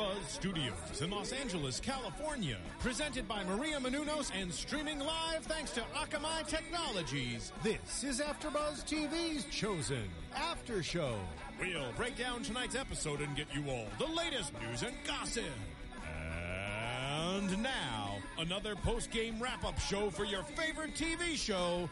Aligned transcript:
AfterBuzz 0.00 0.26
Studios 0.28 1.02
in 1.02 1.10
Los 1.10 1.32
Angeles, 1.32 1.78
California, 1.78 2.56
presented 2.78 3.28
by 3.28 3.44
Maria 3.44 3.78
Menounos 3.78 4.30
and 4.34 4.52
streaming 4.52 4.98
live 4.98 5.42
thanks 5.42 5.72
to 5.72 5.80
Akamai 5.94 6.46
Technologies. 6.46 7.52
This 7.62 8.02
is 8.04 8.20
AfterBuzz 8.20 8.84
TV's 8.84 9.44
Chozen 9.46 10.08
After 10.34 10.82
Show. 10.82 11.16
We'll 11.60 11.92
break 11.96 12.16
down 12.16 12.42
tonight's 12.42 12.76
episode 12.76 13.20
and 13.20 13.36
get 13.36 13.46
you 13.54 13.68
all 13.68 13.88
the 13.98 14.06
latest 14.06 14.52
news 14.62 14.82
and 14.82 14.94
gossip. 15.06 15.44
And 16.16 17.62
now, 17.62 18.16
another 18.38 18.76
post-game 18.76 19.38
wrap-up 19.38 19.78
show 19.80 20.08
for 20.08 20.24
your 20.24 20.42
favorite 20.42 20.94
TV 20.94 21.36
show. 21.36 21.90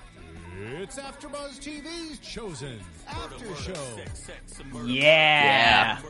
It's 0.61 0.98
AfterBuzz 0.98 1.61
TV's 1.61 2.19
Chozen 2.19 2.79
After 3.07 3.55
Show. 3.55 4.83
Yeah. 4.85 6.01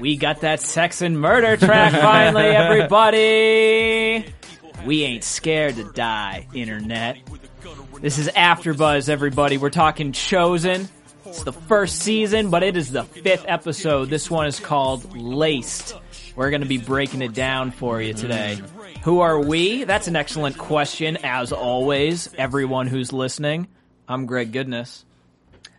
We 0.00 0.16
got 0.16 0.40
that 0.40 0.60
sex 0.60 1.02
and 1.02 1.20
murder 1.20 1.58
track 1.58 1.92
finally, 2.00 2.46
everybody. 2.46 4.24
We 4.86 5.02
ain't 5.02 5.22
scared 5.22 5.76
to 5.76 5.84
die, 5.84 6.46
internet. 6.54 7.18
This 8.00 8.16
is 8.16 8.28
AfterBuzz, 8.28 9.10
everybody. 9.10 9.58
We're 9.58 9.68
talking 9.68 10.12
Chozen. 10.12 10.88
It's 11.26 11.42
the 11.42 11.52
first 11.52 11.98
season, 11.98 12.48
but 12.48 12.62
it 12.62 12.74
is 12.74 12.90
the 12.90 13.04
fifth 13.04 13.44
episode. 13.46 14.08
This 14.08 14.30
one 14.30 14.46
is 14.46 14.58
called 14.60 15.14
Laced. 15.14 15.94
We're 16.36 16.48
going 16.48 16.62
to 16.62 16.68
be 16.68 16.78
breaking 16.78 17.20
it 17.20 17.34
down 17.34 17.72
for 17.72 18.00
you 18.00 18.14
today. 18.14 18.62
Who 19.04 19.20
are 19.20 19.38
we? 19.40 19.84
That's 19.84 20.08
an 20.08 20.16
excellent 20.16 20.58
question, 20.58 21.18
as 21.22 21.52
always. 21.52 22.32
Everyone 22.34 22.86
who's 22.86 23.12
listening. 23.12 23.68
I'm 24.08 24.26
Greg 24.26 24.52
Goodness. 24.52 25.04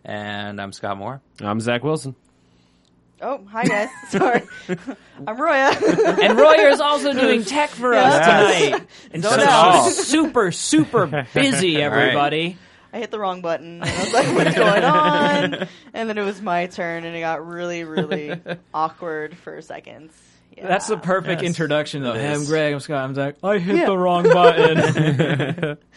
And 0.04 0.60
I'm 0.60 0.72
Scott 0.72 0.96
Moore. 0.98 1.20
I'm 1.40 1.60
Zach 1.60 1.84
Wilson. 1.84 2.14
Oh, 3.22 3.44
hi 3.50 3.64
guys. 3.64 3.88
Sorry. 4.08 4.42
I'm 5.26 5.40
Roya. 5.40 5.70
And 6.22 6.38
Roya 6.38 6.68
is 6.70 6.80
also 6.80 7.12
doing 7.12 7.44
tech 7.44 7.68
for 7.70 7.92
us 7.94 8.02
Yes. 8.14 8.60
tonight. 8.64 8.86
And 9.12 9.22
No 9.22 9.30
so 9.30 9.36
doubt. 9.36 9.84
she's 9.84 10.06
super, 10.06 10.50
super 10.52 11.26
busy, 11.34 11.80
everybody. 11.82 12.56
I 12.92 12.98
hit 12.98 13.10
the 13.10 13.18
wrong 13.20 13.42
button. 13.42 13.82
And 13.82 13.84
I 13.84 14.00
was 14.04 14.12
like, 14.14 14.34
what's 14.34 14.56
going 14.56 14.82
on? 14.84 15.68
And 15.92 16.08
then 16.08 16.16
it 16.16 16.24
was 16.24 16.40
my 16.40 16.66
turn 16.66 17.04
and 17.04 17.14
it 17.14 17.20
got 17.20 17.46
really, 17.46 17.84
really 17.84 18.40
awkward 18.72 19.36
for 19.36 19.60
seconds. 19.60 20.12
Yeah. 20.56 20.68
That's 20.68 20.88
the 20.88 20.96
perfect 20.96 21.42
introduction, 21.42 22.02
though. 22.02 22.14
It 22.14 22.20
Hey, 22.20 22.34
I'm. 22.34 22.44
Greg. 22.44 22.74
I'm 22.74 22.80
Scott. 22.80 23.04
I'm 23.04 23.14
Zach. 23.14 23.36
I 23.42 23.58
hit 23.58 23.76
Yeah. 23.76 23.86
the 23.86 23.98
wrong 23.98 24.24
button. 24.24 25.78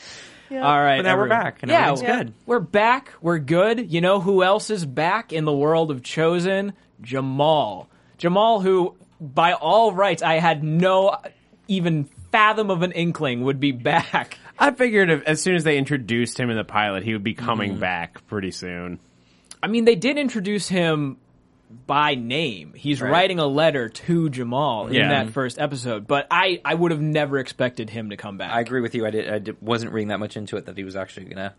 Yeah. 0.53 0.67
All 0.67 0.79
right. 0.79 0.97
But 0.97 1.03
now 1.03 1.17
we're 1.17 1.29
back, 1.29 1.63
and 1.63 1.71
yeah, 1.71 1.87
everything's 1.87 2.15
good. 2.15 2.33
We're 2.45 2.59
back. 2.59 3.13
We're 3.21 3.39
good. 3.39 3.91
You 3.91 4.01
know 4.01 4.19
who 4.19 4.43
else 4.43 4.69
is 4.69 4.85
back 4.85 5.33
in 5.33 5.45
the 5.45 5.53
world 5.53 5.89
of 5.89 6.03
Chozen? 6.03 6.73
Jamal. 7.01 7.89
Jamal, 8.19 8.61
who, 8.61 8.95
by 9.19 9.53
all 9.53 9.93
rights, 9.93 10.21
I 10.21 10.35
had 10.35 10.63
no 10.63 11.17
even 11.67 12.03
fathom 12.31 12.69
of 12.69 12.83
an 12.83 12.91
inkling 12.91 13.41
would 13.41 13.59
be 13.59 13.71
back. 13.71 14.37
I 14.59 14.69
figured 14.71 15.09
if, 15.09 15.23
as 15.23 15.41
soon 15.41 15.55
as 15.55 15.63
they 15.63 15.77
introduced 15.77 16.39
him 16.39 16.51
in 16.51 16.57
the 16.57 16.63
pilot, 16.63 17.03
he 17.03 17.13
would 17.13 17.23
be 17.23 17.33
coming 17.33 17.71
mm-hmm. 17.71 17.79
back 17.79 18.27
pretty 18.27 18.51
soon. 18.51 18.99
I 19.63 19.67
mean, 19.67 19.85
they 19.85 19.95
did 19.95 20.19
introduce 20.19 20.67
him 20.67 21.17
by 21.85 22.15
name. 22.15 22.73
He's 22.75 23.01
Right. 23.01 23.11
writing 23.11 23.39
a 23.39 23.45
letter 23.45 23.89
to 23.89 24.29
Jamal 24.29 24.87
in 24.87 25.09
that 25.09 25.31
first 25.31 25.59
episode, 25.59 26.07
but 26.07 26.27
I, 26.31 26.61
I 26.63 26.73
would 26.75 26.91
have 26.91 27.01
never 27.01 27.37
expected 27.39 27.89
him 27.89 28.09
to 28.11 28.17
come 28.17 28.37
back. 28.37 28.51
I 28.51 28.59
agree 28.61 28.81
with 28.81 28.95
you. 28.95 29.05
I, 29.05 29.09
did, 29.09 29.29
I 29.29 29.39
did, 29.39 29.61
wasn't 29.61 29.91
reading 29.93 30.09
that 30.09 30.19
much 30.19 30.37
into 30.37 30.57
it 30.57 30.65
that 30.67 30.77
he 30.77 30.83
was 30.83 30.95
actually 30.95 31.25
going 31.25 31.37
to 31.37 31.53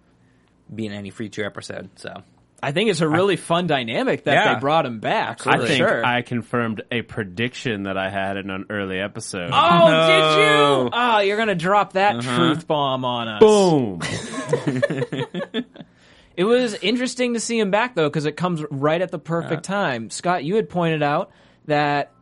be 0.74 0.86
in 0.86 0.92
any 0.92 1.10
future 1.10 1.44
episode. 1.44 1.90
So 1.96 2.22
I 2.62 2.72
think 2.72 2.88
it's 2.88 3.02
a 3.02 3.08
really 3.08 3.36
fun 3.36 3.66
dynamic 3.66 4.24
that 4.24 4.32
Yeah. 4.32 4.54
they 4.54 4.60
brought 4.60 4.86
him 4.86 4.98
back. 5.00 5.46
I 5.46 5.58
think 5.58 5.76
sure. 5.76 6.04
I 6.04 6.22
confirmed 6.22 6.82
a 6.90 7.02
prediction 7.02 7.82
that 7.82 7.98
I 7.98 8.08
had 8.08 8.38
in 8.38 8.48
an 8.48 8.64
early 8.70 8.98
episode. 8.98 9.50
Oh, 9.52 9.88
No. 9.88 10.06
did 10.08 10.38
you? 10.40 10.90
Oh, 10.92 11.18
you're 11.20 11.36
gonna 11.36 11.54
drop 11.54 11.92
that 11.92 12.16
uh-huh. 12.16 12.36
truth 12.36 12.66
bomb 12.66 13.04
on 13.04 13.28
us. 13.28 13.40
Boom! 13.40 14.00
It 16.36 16.44
was 16.44 16.74
interesting 16.74 17.34
to 17.34 17.40
see 17.40 17.58
him 17.58 17.70
back 17.70 17.94
though, 17.94 18.08
because 18.08 18.26
it 18.26 18.36
comes 18.36 18.62
right 18.70 19.00
at 19.00 19.10
the 19.10 19.18
perfect 19.18 19.64
time. 19.64 20.10
Scott, 20.10 20.44
you 20.44 20.56
had 20.56 20.68
pointed 20.68 21.02
out 21.02 21.30
that 21.66 22.12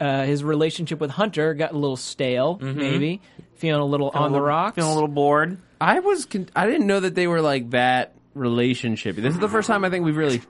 uh, 0.00 0.24
his 0.24 0.42
relationship 0.44 1.00
with 1.00 1.10
Hunter 1.10 1.52
got 1.54 1.72
a 1.72 1.76
little 1.78 1.96
stale, 1.96 2.58
maybe 2.60 3.20
feeling 3.56 3.82
a 3.82 3.84
little 3.84 4.10
on 4.10 4.32
the 4.32 4.40
rocks. 4.40 4.76
feeling 4.76 4.90
a 4.92 4.94
little 4.94 5.08
bored. 5.08 5.58
I 5.80 6.00
was 6.00 6.26
con- 6.26 6.48
I 6.54 6.66
didn't 6.66 6.86
know 6.86 7.00
that 7.00 7.14
they 7.14 7.26
were 7.26 7.40
like 7.42 7.70
that 7.70 8.14
relationship. 8.34 9.16
This 9.16 9.34
is 9.34 9.40
the 9.40 9.48
first 9.48 9.66
time 9.66 9.84
I 9.84 9.90
think 9.90 10.04
we've 10.04 10.16
really 10.16 10.40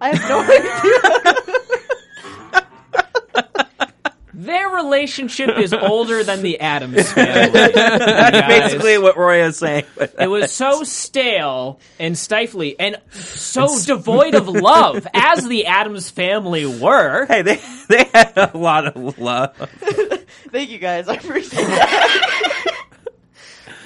I 0.00 0.14
have 0.14 0.28
no 0.28 0.40
idea. 1.24 1.41
Their 4.44 4.68
relationship 4.70 5.58
is 5.58 5.72
older 5.72 6.24
than 6.24 6.42
the 6.42 6.58
Addams 6.60 7.10
family. 7.12 7.50
That's 7.74 8.40
guys. 8.40 8.48
basically 8.72 8.98
what 8.98 9.16
Roy 9.16 9.44
is 9.44 9.56
saying. 9.58 9.84
It 10.18 10.26
was 10.28 10.50
so 10.50 10.82
stale 10.82 11.78
and 12.00 12.18
stifling 12.18 12.74
and 12.80 12.96
so 13.12 13.78
devoid 13.84 14.34
of 14.34 14.48
love, 14.70 15.06
as 15.14 15.46
the 15.46 15.66
Addams 15.66 16.10
family 16.10 16.66
were. 16.66 17.26
hey, 17.26 17.42
they 17.42 17.60
they 17.88 18.04
had 18.12 18.32
a 18.36 18.56
lot 18.56 18.86
of 18.86 19.18
love. 19.18 19.54
Thank 20.50 20.70
you 20.70 20.78
guys. 20.78 21.08
I 21.08 21.14
appreciate 21.14 21.64
that. 21.64 22.76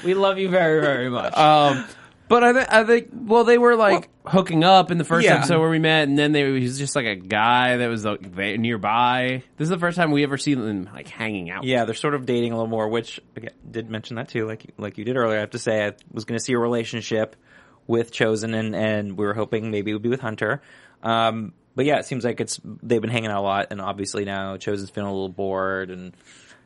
We 0.04 0.14
love 0.14 0.38
you 0.38 0.48
very, 0.48 0.80
very 0.80 1.10
much. 1.10 1.36
um 1.36 1.84
but 2.28 2.42
I, 2.44 2.52
th- 2.52 2.66
I 2.68 2.84
think 2.84 3.08
well 3.12 3.44
they 3.44 3.58
were 3.58 3.76
like 3.76 4.08
hooking 4.26 4.64
up 4.64 4.90
in 4.90 4.98
the 4.98 5.04
first 5.04 5.24
Yeah. 5.26 5.36
episode 5.36 5.60
where 5.60 5.70
we 5.70 5.78
met 5.78 6.08
and 6.08 6.18
then 6.18 6.32
they 6.32 6.44
he 6.44 6.64
was 6.64 6.78
just 6.78 6.96
like 6.96 7.06
a 7.06 7.14
guy 7.16 7.76
that 7.76 7.88
was 7.88 8.04
like 8.04 8.34
there- 8.34 8.56
nearby. 8.58 9.42
This 9.56 9.66
is 9.66 9.70
the 9.70 9.78
first 9.78 9.96
time 9.96 10.10
we 10.10 10.22
ever 10.22 10.36
see 10.36 10.54
them 10.54 10.88
like 10.92 11.08
hanging 11.08 11.50
out. 11.50 11.64
Yeah, 11.64 11.84
they're 11.84 11.94
sort 11.94 12.14
of 12.14 12.26
dating 12.26 12.52
a 12.52 12.56
little 12.56 12.68
more, 12.70 12.88
which 12.88 13.20
again, 13.36 13.52
did 13.70 13.90
mention 13.90 14.16
that 14.16 14.28
too, 14.28 14.46
like 14.46 14.72
like 14.78 14.98
you 14.98 15.04
did 15.04 15.16
earlier. 15.16 15.36
I 15.38 15.40
have 15.40 15.50
to 15.50 15.58
say, 15.58 15.86
I 15.86 15.92
was 16.12 16.24
going 16.24 16.38
to 16.38 16.44
see 16.44 16.52
a 16.54 16.58
relationship 16.58 17.36
with 17.86 18.10
Chozen, 18.12 18.54
and 18.58 18.74
and 18.74 19.16
we 19.16 19.24
were 19.24 19.34
hoping 19.34 19.70
maybe 19.70 19.90
it 19.90 19.94
would 19.94 20.02
be 20.02 20.08
with 20.08 20.20
Hunter. 20.20 20.60
Um, 21.02 21.52
but 21.76 21.84
yeah, 21.84 21.98
it 21.98 22.06
seems 22.06 22.24
like 22.24 22.40
it's 22.40 22.58
they've 22.82 23.00
been 23.00 23.10
hanging 23.10 23.30
out 23.30 23.38
a 23.38 23.42
lot, 23.42 23.68
and 23.70 23.80
obviously 23.80 24.24
now 24.24 24.56
Chozen's 24.56 24.90
feeling 24.90 25.10
a 25.10 25.12
little 25.12 25.28
bored, 25.28 25.90
and 25.90 26.12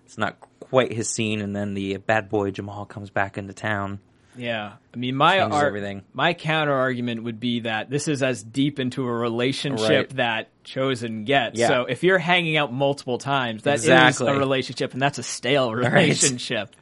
it's 0.07 0.17
not 0.17 0.39
quite 0.61 0.93
his 0.93 1.11
scene. 1.11 1.41
And 1.43 1.55
then 1.55 1.75
the 1.75 1.99
bad 1.99 2.31
boy 2.31 2.51
Jamal 2.53 2.87
comes 2.87 3.11
back 3.11 3.37
into 3.37 3.53
town. 3.53 3.99
Yeah, 4.37 4.73
I 4.95 4.97
mean, 4.97 5.17
my 5.17 5.41
ar- 5.41 5.67
everything. 5.67 6.03
my 6.13 6.35
counter 6.35 6.73
argument 6.73 7.25
would 7.25 7.41
be 7.41 7.61
that 7.61 7.91
this 7.91 8.07
is 8.09 8.23
as 8.23 8.43
deep 8.43 8.79
into 8.79 9.07
a 9.07 9.13
relationship 9.13 9.89
Right. 10.11 10.17
that 10.17 10.49
Chozen 10.65 11.25
gets. 11.27 11.59
Yeah. 11.59 11.69
So 11.69 11.85
if 11.87 12.03
you're 12.05 12.19
hanging 12.19 12.57
out 12.57 12.73
multiple 12.73 13.19
times, 13.19 13.65
that 13.65 13.75
is 13.77 13.85
Exactly. 13.85 14.29
a 14.29 14.39
relationship, 14.39 14.93
and 14.93 15.03
that's 15.03 15.19
a 15.19 15.23
stale 15.25 15.75
relationship 15.75 16.75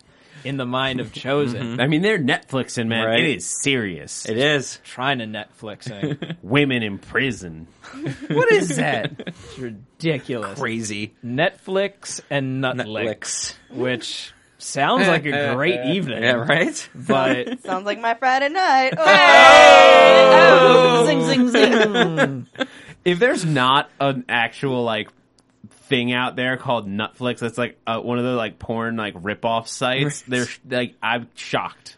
in 0.44 0.56
the 0.56 0.66
mind 0.66 1.00
of 1.00 1.10
Chozen. 1.12 1.54
Mm-hmm. 1.62 1.81
I 1.81 1.87
mean 1.88 2.03
they're 2.03 2.19
Netflixing 2.19 2.87
man. 2.87 3.06
Right. 3.06 3.20
It 3.25 3.37
is 3.38 3.47
serious. 3.47 4.28
It 4.28 4.37
is. 4.38 4.78
Trying 4.84 5.19
to 5.19 5.25
Netflixing, 5.26 6.37
Women 6.42 6.82
in 6.82 6.98
prison. 6.98 7.66
what 8.28 8.53
is 8.53 8.76
that? 8.76 9.12
it's 9.26 9.58
ridiculous. 9.58 10.58
Crazy 10.58 11.14
Netflix 11.25 12.20
and 12.31 12.62
Nutlix, 12.62 13.19
Netflix. 13.19 13.54
which 13.70 14.32
sounds 14.58 15.08
like 15.08 15.24
a 15.26 15.30
great 15.54 15.84
evening. 15.86 16.22
Yeah, 16.22 16.32
right. 16.32 16.88
But 16.94 17.60
Sounds 17.64 17.86
like 17.86 18.00
my 18.00 18.14
Friday 18.14 18.48
night. 18.50 18.92
Oh, 18.98 19.04
Oh, 21.00 21.06
zing 21.06 21.25
zing 21.25 21.49
zing. 21.49 22.46
if 23.05 23.19
there's 23.19 23.44
not 23.44 23.90
an 24.00 24.25
actual 24.28 24.84
like 24.84 25.08
thing 25.88 26.12
out 26.12 26.37
there 26.37 26.56
called 26.56 26.88
Netflix 26.88 27.38
that's 27.38 27.58
like 27.58 27.78
uh, 27.87 27.99
one 28.00 28.19
of 28.19 28.25
the 28.25 28.32
like 28.32 28.58
porn 28.58 28.96
like 28.96 29.14
rip-off 29.16 29.69
sites, 29.69 30.22
they're 30.22 30.46
like 30.69 30.94
I'm 31.02 31.28
shocked. 31.34 31.96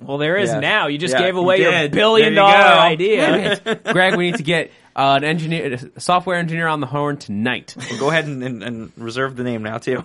Well, 0.00 0.18
there 0.18 0.36
is 0.36 0.50
Yeah. 0.50 0.60
now. 0.60 0.86
You 0.86 0.96
just 0.98 1.14
Yeah, 1.14 1.20
gave 1.22 1.34
you 1.34 1.40
away 1.40 1.60
your 1.60 1.72
did. 1.72 1.90
billion 1.92 2.34
There 2.34 2.44
you 2.44 2.50
dollar 2.52 2.74
go. 2.74 2.80
idea. 2.80 3.80
Greg, 3.92 4.16
we 4.16 4.30
need 4.30 4.36
to 4.36 4.44
get 4.44 4.70
uh, 4.94 5.14
an 5.18 5.24
engineer, 5.24 5.76
a 5.96 6.00
software 6.00 6.36
engineer 6.36 6.68
on 6.68 6.78
the 6.80 6.86
horn 6.86 7.16
tonight. 7.16 7.74
Well, 7.90 7.98
go 7.98 8.08
ahead 8.10 8.26
and, 8.26 8.42
and, 8.44 8.62
and 8.62 8.92
reserve 8.96 9.34
the 9.36 9.42
name 9.44 9.62
now 9.64 9.78
too. 9.78 10.04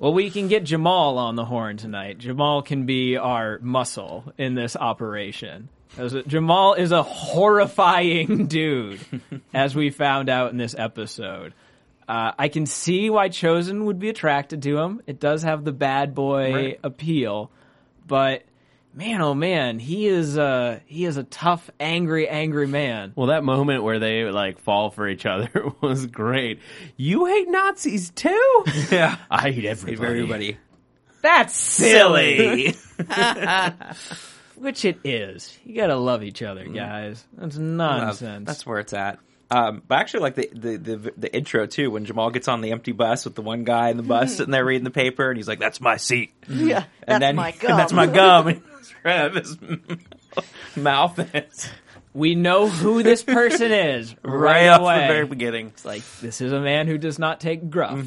Well, 0.00 0.14
we 0.14 0.30
can 0.30 0.48
get 0.48 0.64
Jamal 0.64 1.18
on 1.18 1.36
the 1.36 1.44
horn 1.44 1.76
tonight. 1.76 2.16
Jamal 2.18 2.62
can 2.62 2.86
be 2.86 3.16
our 3.18 3.58
muscle 3.60 4.24
in 4.38 4.54
this 4.54 4.74
operation. 4.74 5.68
As 5.98 6.14
Jamal 6.26 6.72
is 6.74 6.90
a 6.90 7.02
horrifying 7.02 8.46
dude, 8.48 8.98
as 9.52 9.74
we 9.74 9.90
found 9.90 10.28
out 10.30 10.50
in 10.52 10.56
this 10.56 10.74
episode. 10.76 11.52
Uh, 12.08 12.32
I 12.38 12.48
can 12.48 12.64
see 12.66 13.10
why 13.10 13.28
Chozen 13.28 13.84
would 13.84 13.98
be 13.98 14.08
attracted 14.08 14.62
to 14.62 14.78
him. 14.78 15.02
It 15.06 15.20
does 15.20 15.42
have 15.42 15.64
the 15.64 15.72
bad 15.72 16.14
boy 16.14 16.54
Right. 16.54 16.80
appeal, 16.82 17.50
but 18.06 18.42
man, 18.94 19.20
oh 19.22 19.34
man, 19.34 19.78
he 19.78 20.06
is 20.06 20.36
uh 20.38 20.80
he 20.86 21.04
is 21.04 21.16
a 21.16 21.24
tough, 21.24 21.70
angry, 21.78 22.28
angry 22.28 22.66
man. 22.66 23.12
Well, 23.16 23.28
that 23.28 23.44
moment 23.44 23.82
where 23.82 23.98
they 23.98 24.24
like 24.24 24.58
fall 24.58 24.90
for 24.90 25.08
each 25.08 25.26
other 25.26 25.50
was 25.80 26.06
great. 26.06 26.60
You 26.96 27.26
hate 27.26 27.48
Nazis 27.48 28.10
too? 28.10 28.64
Yeah. 28.90 29.16
I 29.30 29.50
hate 29.52 29.64
everybody. 29.64 30.06
Everybody. 30.08 30.58
That's 31.22 31.54
silly. 31.54 32.74
Which 34.56 34.84
it 34.84 34.98
is. 35.04 35.58
You 35.64 35.76
gotta 35.76 35.96
love 35.96 36.22
each 36.22 36.42
other, 36.42 36.64
guys. 36.64 37.24
That's 37.34 37.56
nonsense. 37.56 38.46
That's 38.46 38.66
where 38.66 38.78
it's 38.78 38.92
at. 38.92 39.18
Um, 39.50 39.82
but 39.86 39.98
actually, 39.98 40.20
like 40.20 40.34
the, 40.36 40.48
the 40.52 40.76
the 40.78 41.12
the 41.16 41.34
intro 41.34 41.66
too, 41.66 41.90
when 41.90 42.04
Jamal 42.04 42.30
gets 42.30 42.46
on 42.46 42.60
the 42.60 42.70
empty 42.70 42.92
bus 42.92 43.24
with 43.24 43.34
the 43.34 43.42
one 43.42 43.64
guy 43.64 43.88
in 43.90 43.96
the 43.96 44.02
bus 44.04 44.36
sitting 44.36 44.52
there 44.52 44.64
reading 44.64 44.84
the 44.84 44.90
paper, 44.90 45.28
and 45.28 45.36
he's 45.36 45.48
like, 45.48 45.58
"That's 45.58 45.80
my 45.80 45.96
seat," 45.96 46.32
Yeah, 46.48 46.80
that's 46.80 46.88
and 47.08 47.22
then 47.22 47.36
my 47.36 47.48
and 47.52 47.60
gum. 47.60 47.76
that's 47.76 47.92
my 47.92 48.06
gum. 48.06 48.46
And 48.48 48.62
he's 48.78 48.94
right 49.04 49.16
out 49.16 49.36
of 49.36 49.44
his 49.44 49.56
mouth, 50.76 51.18
and 51.18 51.30
it's 51.34 51.68
we 52.14 52.34
know 52.36 52.68
who 52.68 53.02
this 53.02 53.22
person 53.24 53.72
is 53.72 54.14
right, 54.22 54.32
right 54.34 54.66
off 54.68 54.80
away. 54.82 55.00
the 55.00 55.12
very 55.12 55.26
beginning. 55.26 55.66
It's 55.68 55.84
like 55.84 56.02
this 56.20 56.40
is 56.40 56.52
a 56.52 56.60
man 56.60 56.86
who 56.86 56.96
does 56.98 57.18
not 57.18 57.40
take 57.40 57.70
gruff. 57.70 57.98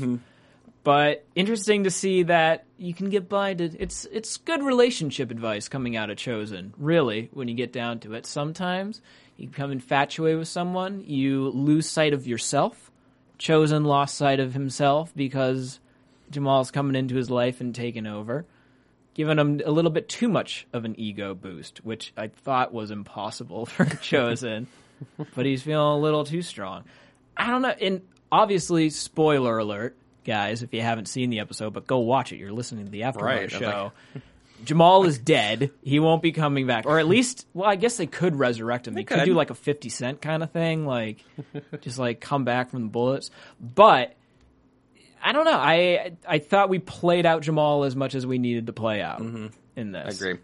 But 0.86 1.26
interesting 1.34 1.86
to 1.86 1.92
see 1.92 2.24
that 2.24 2.66
you 2.78 2.94
can 2.94 3.10
get 3.10 3.30
blinded. 3.30 3.78
It's 3.80 4.06
it's 4.12 4.36
good 4.38 4.62
relationship 4.62 5.32
advice 5.32 5.70
coming 5.70 5.96
out 5.96 6.10
of 6.10 6.18
Chozen. 6.18 6.72
Really, 6.78 7.30
when 7.32 7.48
you 7.48 7.54
get 7.54 7.72
down 7.72 8.00
to 8.00 8.14
it, 8.16 8.26
sometimes 8.26 9.02
you 9.38 9.48
become 9.48 9.72
infatuated 9.72 10.40
with 10.40 10.48
someone, 10.48 11.04
you 11.06 11.50
lose 11.50 11.90
sight 11.90 12.14
of 12.14 12.28
yourself. 12.28 12.92
Chozen 13.40 13.86
lost 13.86 14.16
sight 14.16 14.40
of 14.40 14.54
himself 14.54 15.12
because 15.16 15.80
Jamal's 16.32 16.72
coming 16.72 16.96
into 16.96 17.16
his 17.16 17.30
life 17.30 17.60
and 17.62 17.74
taking 17.76 18.06
over, 18.08 18.46
giving 19.16 19.38
him 19.40 19.62
a 19.66 19.72
little 19.72 19.92
bit 19.92 20.08
too 20.08 20.28
much 20.30 20.66
of 20.72 20.86
an 20.86 20.98
ego 21.00 21.34
boost, 21.34 21.84
which 21.84 22.14
I 22.16 22.28
thought 22.28 22.74
was 22.74 22.92
impossible 22.92 23.66
for 23.68 23.86
Chozen. 23.86 24.68
but 25.36 25.46
he's 25.46 25.64
feeling 25.64 25.86
a 25.86 25.98
little 26.00 26.24
too 26.24 26.42
strong. 26.42 26.84
I 27.36 27.48
don't 27.50 27.62
know. 27.64 27.70
And 27.82 28.02
obviously, 28.32 28.90
spoiler 28.92 29.58
alert, 29.58 29.96
guys, 30.24 30.64
if 30.64 30.74
you 30.74 30.82
haven't 30.82 31.08
seen 31.08 31.30
the 31.30 31.40
episode, 31.40 31.74
but 31.74 31.88
go 31.88 32.00
watch 32.00 32.32
it. 32.32 32.38
You're 32.38 32.52
listening 32.54 32.86
to 32.86 32.92
the 32.92 33.04
Aftermath 33.04 33.26
Right, 33.26 33.52
show. 33.52 33.92
Jamal 34.64 35.06
is 35.06 35.18
dead. 35.18 35.72
He 35.84 36.00
won't 36.00 36.22
be 36.22 36.32
coming 36.32 36.68
back. 36.68 36.86
Or 36.86 37.00
at 37.00 37.08
least, 37.10 37.48
well, 37.54 37.70
I 37.70 37.76
guess 37.76 37.98
they 37.98 38.08
could 38.08 38.36
resurrect 38.36 38.88
him. 38.88 38.94
They, 38.94 39.04
could. 39.04 39.20
could. 39.20 39.26
do 39.26 39.34
like 39.34 39.50
a 39.50 39.56
50 39.56 39.90
cent 39.90 40.22
kind 40.22 40.42
of 40.44 40.52
thing, 40.52 40.86
like 40.86 41.24
just 41.82 42.00
like 42.00 42.20
come 42.22 42.46
back 42.46 42.70
from 42.70 42.84
the 42.84 42.90
bullets. 42.90 43.30
But 43.60 44.16
I 45.22 45.32
don't 45.32 45.46
know. 45.46 45.52
I 45.58 46.14
I 46.28 46.40
thought 46.40 46.70
we 46.70 46.80
played 46.80 47.26
out 47.26 47.42
Jamal 47.42 47.84
as 47.84 47.96
much 47.96 48.16
as 48.16 48.26
we 48.26 48.38
needed 48.38 48.68
to 48.68 48.74
play 48.74 49.02
out 49.02 49.20
in 49.22 49.52
Mm-hmm. 49.76 49.96
I 49.96 50.04
this. 50.04 50.16
agree. 50.20 50.40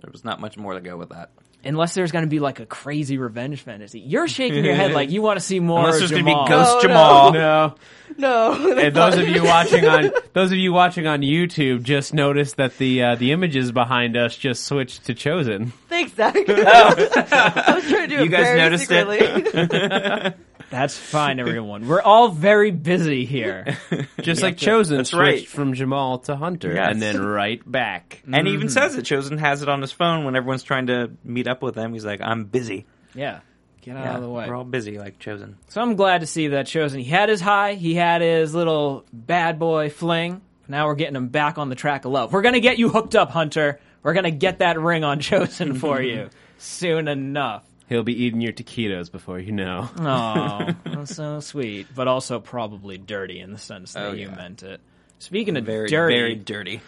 There 0.00 0.10
was 0.12 0.24
not 0.24 0.40
much 0.40 0.56
more 0.56 0.74
to 0.74 0.80
go 0.80 0.96
with 0.96 1.08
that. 1.08 1.30
Unless 1.66 1.94
there's 1.94 2.12
going 2.12 2.24
to 2.24 2.30
be 2.30 2.38
like 2.40 2.60
a 2.60 2.66
crazy 2.66 3.18
revenge 3.18 3.60
fantasy. 3.62 4.00
You're 4.00 4.28
shaking 4.28 4.64
your 4.64 4.74
head 4.74 4.92
like 4.92 5.10
you 5.10 5.20
want 5.22 5.38
to 5.38 5.44
see 5.44 5.60
more 5.60 5.80
Unless 5.80 5.98
there's 5.98 6.10
going 6.10 6.24
to 6.24 6.30
be 6.30 6.48
Ghost 6.48 6.70
Oh, 6.70 6.74
no. 6.76 6.80
Jamal. 6.82 7.32
No. 7.32 7.74
no. 8.18 8.78
And 8.78 8.94
those 8.94 9.16
of 9.18 9.28
you 9.28 9.42
watching 9.44 9.84
on 9.86 10.10
those 10.32 10.52
of 10.52 10.58
you 10.58 10.72
watching 10.72 11.06
on 11.06 11.20
YouTube 11.20 11.82
just 11.82 12.14
noticed 12.14 12.56
that 12.56 12.78
the 12.78 13.02
uh, 13.02 13.14
the 13.16 13.32
images 13.32 13.72
behind 13.72 14.16
us 14.16 14.36
just 14.36 14.64
switched 14.64 15.04
to 15.06 15.14
Chozen. 15.14 15.72
Thanks, 15.88 16.14
Zach. 16.14 16.36
I 16.48 17.72
was 17.74 17.84
trying 17.88 18.02
to 18.02 18.06
do 18.08 18.14
You 18.16 18.24
it 18.24 18.28
guys 18.28 18.44
very 18.44 18.58
noticed 18.58 18.90
it? 18.90 20.36
That's 20.70 20.96
fine, 20.96 21.38
everyone. 21.38 21.86
We're 21.86 22.02
all 22.02 22.28
very 22.28 22.70
busy 22.72 23.24
here. 23.24 23.76
Just 24.20 24.42
like 24.42 24.56
Chozen 24.56 24.96
That's 24.96 25.10
switched 25.10 25.12
right. 25.12 25.46
from 25.48 25.74
Jamal 25.74 26.18
to 26.20 26.34
Hunter 26.36 26.74
Yes. 26.74 26.88
and 26.90 27.00
then 27.00 27.20
right 27.24 27.60
back. 27.70 28.22
And 28.30 28.46
he 28.48 28.54
even 28.54 28.68
says 28.68 28.96
it. 28.96 29.04
Chozen 29.04 29.38
has 29.38 29.62
it 29.62 29.68
on 29.68 29.80
his 29.80 29.92
phone 29.92 30.24
when 30.24 30.34
everyone's 30.34 30.64
trying 30.64 30.88
to 30.88 31.10
meet 31.24 31.46
up 31.46 31.62
with 31.62 31.76
him. 31.76 31.92
He's 31.92 32.04
like, 32.04 32.20
"I'm 32.20 32.44
busy." 32.44 32.86
Yeah. 33.14 33.40
Get 33.82 33.96
out 33.96 34.16
of 34.16 34.22
the 34.22 34.28
way. 34.28 34.48
we're 34.48 34.56
all 34.56 34.64
busy, 34.64 34.98
like 34.98 35.20
Chozen. 35.20 35.54
So 35.68 35.80
I'm 35.80 35.94
glad 35.94 36.22
to 36.22 36.26
see 36.26 36.48
that 36.48 36.66
Chozen. 36.66 36.98
He 36.98 37.04
had 37.04 37.28
his 37.28 37.40
high, 37.40 37.74
he 37.74 37.94
had 37.94 38.20
his 38.20 38.52
little 38.52 39.04
bad 39.12 39.60
boy 39.60 39.90
fling. 39.90 40.40
Now 40.66 40.86
we're 40.88 40.96
getting 40.96 41.14
him 41.14 41.28
back 41.28 41.58
on 41.58 41.68
the 41.68 41.76
track 41.76 42.04
of 42.04 42.10
love. 42.10 42.32
We're 42.32 42.42
gonna 42.42 42.58
get 42.58 42.78
you 42.78 42.88
hooked 42.88 43.14
up, 43.14 43.30
Hunter. 43.30 43.78
We're 44.02 44.14
gonna 44.14 44.32
get 44.32 44.58
that 44.58 44.80
ring 44.80 45.04
on 45.04 45.20
Chozen 45.20 45.78
for 45.78 46.02
you 46.02 46.30
soon 46.58 47.06
enough. 47.06 47.64
He'll 47.88 48.02
be 48.02 48.24
eating 48.24 48.40
your 48.40 48.52
taquitos 48.52 49.10
before 49.12 49.38
you 49.38 49.52
know. 49.52 49.88
Oh, 49.98 50.74
that's 50.84 51.14
so 51.14 51.38
sweet, 51.40 51.86
but 51.94 52.08
also 52.08 52.40
probably 52.40 52.98
dirty 52.98 53.38
in 53.40 53.52
the 53.52 53.58
sense 53.58 53.92
that 53.92 54.06
Oh, 54.06 54.12
you 54.12 54.26
yeah. 54.28 54.34
meant 54.34 54.62
it. 54.62 54.80
Speaking 55.18 55.56
of 55.56 55.64
Very, 55.64 55.88
dirty, 55.88 56.14
very 56.14 56.34
dirty. 56.34 56.80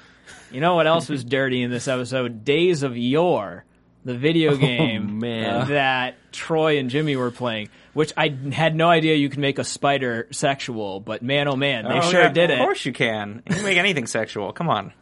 you 0.50 0.60
know 0.60 0.74
what 0.74 0.86
else 0.86 1.08
was 1.08 1.24
dirty 1.24 1.62
in 1.62 1.70
this 1.70 1.86
episode? 1.88 2.44
Days 2.44 2.82
of 2.82 2.96
Yore, 2.96 3.64
the 4.04 4.14
video 4.16 4.52
oh, 4.52 4.56
game 4.56 5.18
man. 5.20 5.68
that 5.68 6.16
Troy 6.32 6.78
and 6.78 6.90
Jimmy 6.90 7.14
were 7.16 7.30
playing, 7.30 7.68
which 7.94 8.12
I 8.16 8.28
had 8.52 8.74
no 8.74 8.88
idea 8.90 9.14
you 9.14 9.28
could 9.30 9.38
make 9.38 9.58
a 9.58 9.64
spider 9.64 10.26
sexual, 10.32 11.00
but 11.00 11.22
man, 11.22 11.46
oh 11.48 11.56
man, 11.56 11.84
they 11.84 11.94
Oh, 11.98 12.10
sure 12.10 12.22
yeah, 12.22 12.28
did 12.32 12.50
it. 12.50 12.58
Of 12.58 12.64
course 12.64 12.84
you 12.84 12.92
can. 12.92 13.42
You 13.48 13.54
can 13.54 13.64
make 13.64 13.78
anything 13.78 14.06
sexual. 14.06 14.52
Come 14.52 14.68
on. 14.68 14.92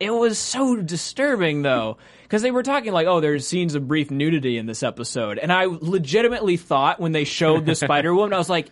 It 0.00 0.10
was 0.10 0.38
so 0.38 0.76
disturbing 0.76 1.62
though, 1.62 1.98
because 2.24 2.42
they 2.42 2.50
were 2.50 2.62
talking 2.64 2.92
like, 2.92 3.06
oh, 3.06 3.20
there's 3.20 3.46
scenes 3.46 3.74
of 3.76 3.86
brief 3.88 4.10
nudity 4.10 4.58
in 4.58 4.66
this 4.66 4.82
episode, 4.82 5.38
and 5.38 5.52
I 5.52 5.64
legitimately 5.66 6.56
thought 6.56 6.98
when 7.00 7.12
they 7.12 7.24
showed 7.24 7.64
the 7.64 7.74
spider 7.76 8.12
woman, 8.14 8.32
I 8.34 8.38
was 8.38 8.50
like, 8.50 8.68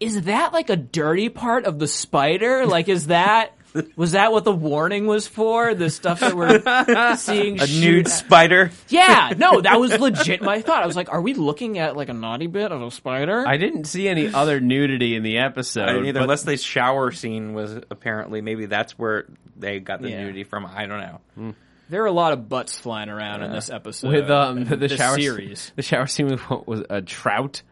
is 0.00 0.22
that 0.22 0.52
like 0.52 0.68
a 0.70 0.76
dirty 0.76 1.28
part 1.28 1.64
of 1.66 1.78
the 1.78 1.86
spider? 1.86 2.66
Like, 2.66 2.88
is 2.88 3.06
that 3.08 3.54
was 3.94 4.12
that 4.12 4.32
what 4.32 4.42
the 4.42 4.50
warning 4.52 5.06
was 5.06 5.28
for? 5.28 5.74
The 5.74 5.90
stuff 5.90 6.18
that 6.20 6.34
we're 6.34 7.14
seeing 7.16 7.60
A 7.60 7.66
shoot- 7.68 7.80
nude 7.80 8.08
spider. 8.08 8.72
Yeah, 8.88 9.32
no, 9.36 9.60
that 9.62 9.78
was 9.78 9.96
legit 10.00 10.42
my 10.42 10.60
thought. 10.60 10.82
I 10.82 10.86
was 10.86 10.96
like, 10.96 11.12
are 11.12 11.20
we 11.20 11.34
looking 11.34 11.78
at 11.78 11.96
like 11.96 12.08
a 12.08 12.12
naughty 12.12 12.48
bit 12.48 12.72
of 12.72 12.82
a 12.82 12.90
spider? 12.90 13.46
I 13.46 13.58
didn't 13.58 13.84
see 13.84 14.08
any 14.08 14.26
other 14.34 14.58
nudity 14.58 15.14
in 15.14 15.22
the 15.22 15.38
episode. 15.38 15.84
I 15.88 15.92
didn't 15.92 16.06
either. 16.06 16.18
but- 16.18 16.24
Unless 16.24 16.42
the 16.42 16.56
shower 16.56 17.12
scene 17.12 17.52
was 17.54 17.76
apparently 17.90 18.40
maybe 18.40 18.66
that's 18.66 18.98
where 18.98 19.26
they 19.56 19.78
got 19.78 20.02
the 20.02 20.10
Yeah. 20.10 20.22
nudity 20.22 20.42
from. 20.42 20.66
I 20.66 20.86
don't 20.86 21.00
know. 21.00 21.20
Hmm. 21.36 21.50
There 21.90 22.02
are 22.02 22.06
a 22.06 22.12
lot 22.12 22.32
of 22.32 22.48
butts 22.48 22.78
flying 22.78 23.08
around 23.08 23.42
in 23.42 23.52
this 23.52 23.68
episode 23.70 24.12
with 24.12 24.30
um 24.30 24.64
the, 24.64 24.76
the 24.76 24.88
this 24.88 24.92
shower 24.92 25.18
series. 25.18 25.72
the 25.76 25.82
shower 25.82 26.06
scene 26.06 26.26
with 26.28 26.40
what 26.48 26.66
was 26.66 26.82
a 26.88 27.02
trout 27.02 27.62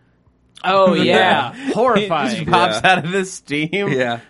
Oh 0.64 0.94
yeah, 0.94 1.54
He 1.54 1.72
horrifying. 1.72 2.34
just 2.36 2.50
pops 2.50 2.80
Yeah. 2.82 2.90
out 2.92 3.04
of 3.04 3.12
the 3.12 3.24
steam. 3.24 3.70
Yeah. 3.92 4.20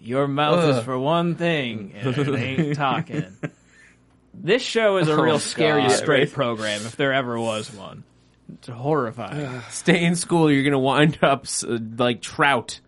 Your 0.00 0.26
mouth 0.28 0.58
Ugh. 0.60 0.78
is 0.78 0.84
for 0.84 0.98
one 0.98 1.34
thing, 1.36 1.92
and 1.96 2.16
it 2.16 2.28
ain't 2.36 2.74
talking. 2.76 3.24
This 4.34 4.62
show 4.62 4.96
is 4.98 5.08
a 5.08 5.12
Oh, 5.12 5.22
real 5.22 5.38
scary 5.38 5.82
God. 5.82 5.90
straight 5.92 6.18
Right. 6.28 6.32
program, 6.32 6.80
if 6.86 6.96
there 6.96 7.12
ever 7.12 7.38
was 7.38 7.72
one. 7.72 8.04
It's 8.54 8.68
horrifying. 8.68 9.60
Stay 9.70 10.04
in 10.04 10.14
school, 10.16 10.50
you're 10.50 10.64
gonna 10.64 10.78
wind 10.78 11.18
up 11.22 11.46
uh, 11.68 11.78
like 11.98 12.20
trout. 12.22 12.80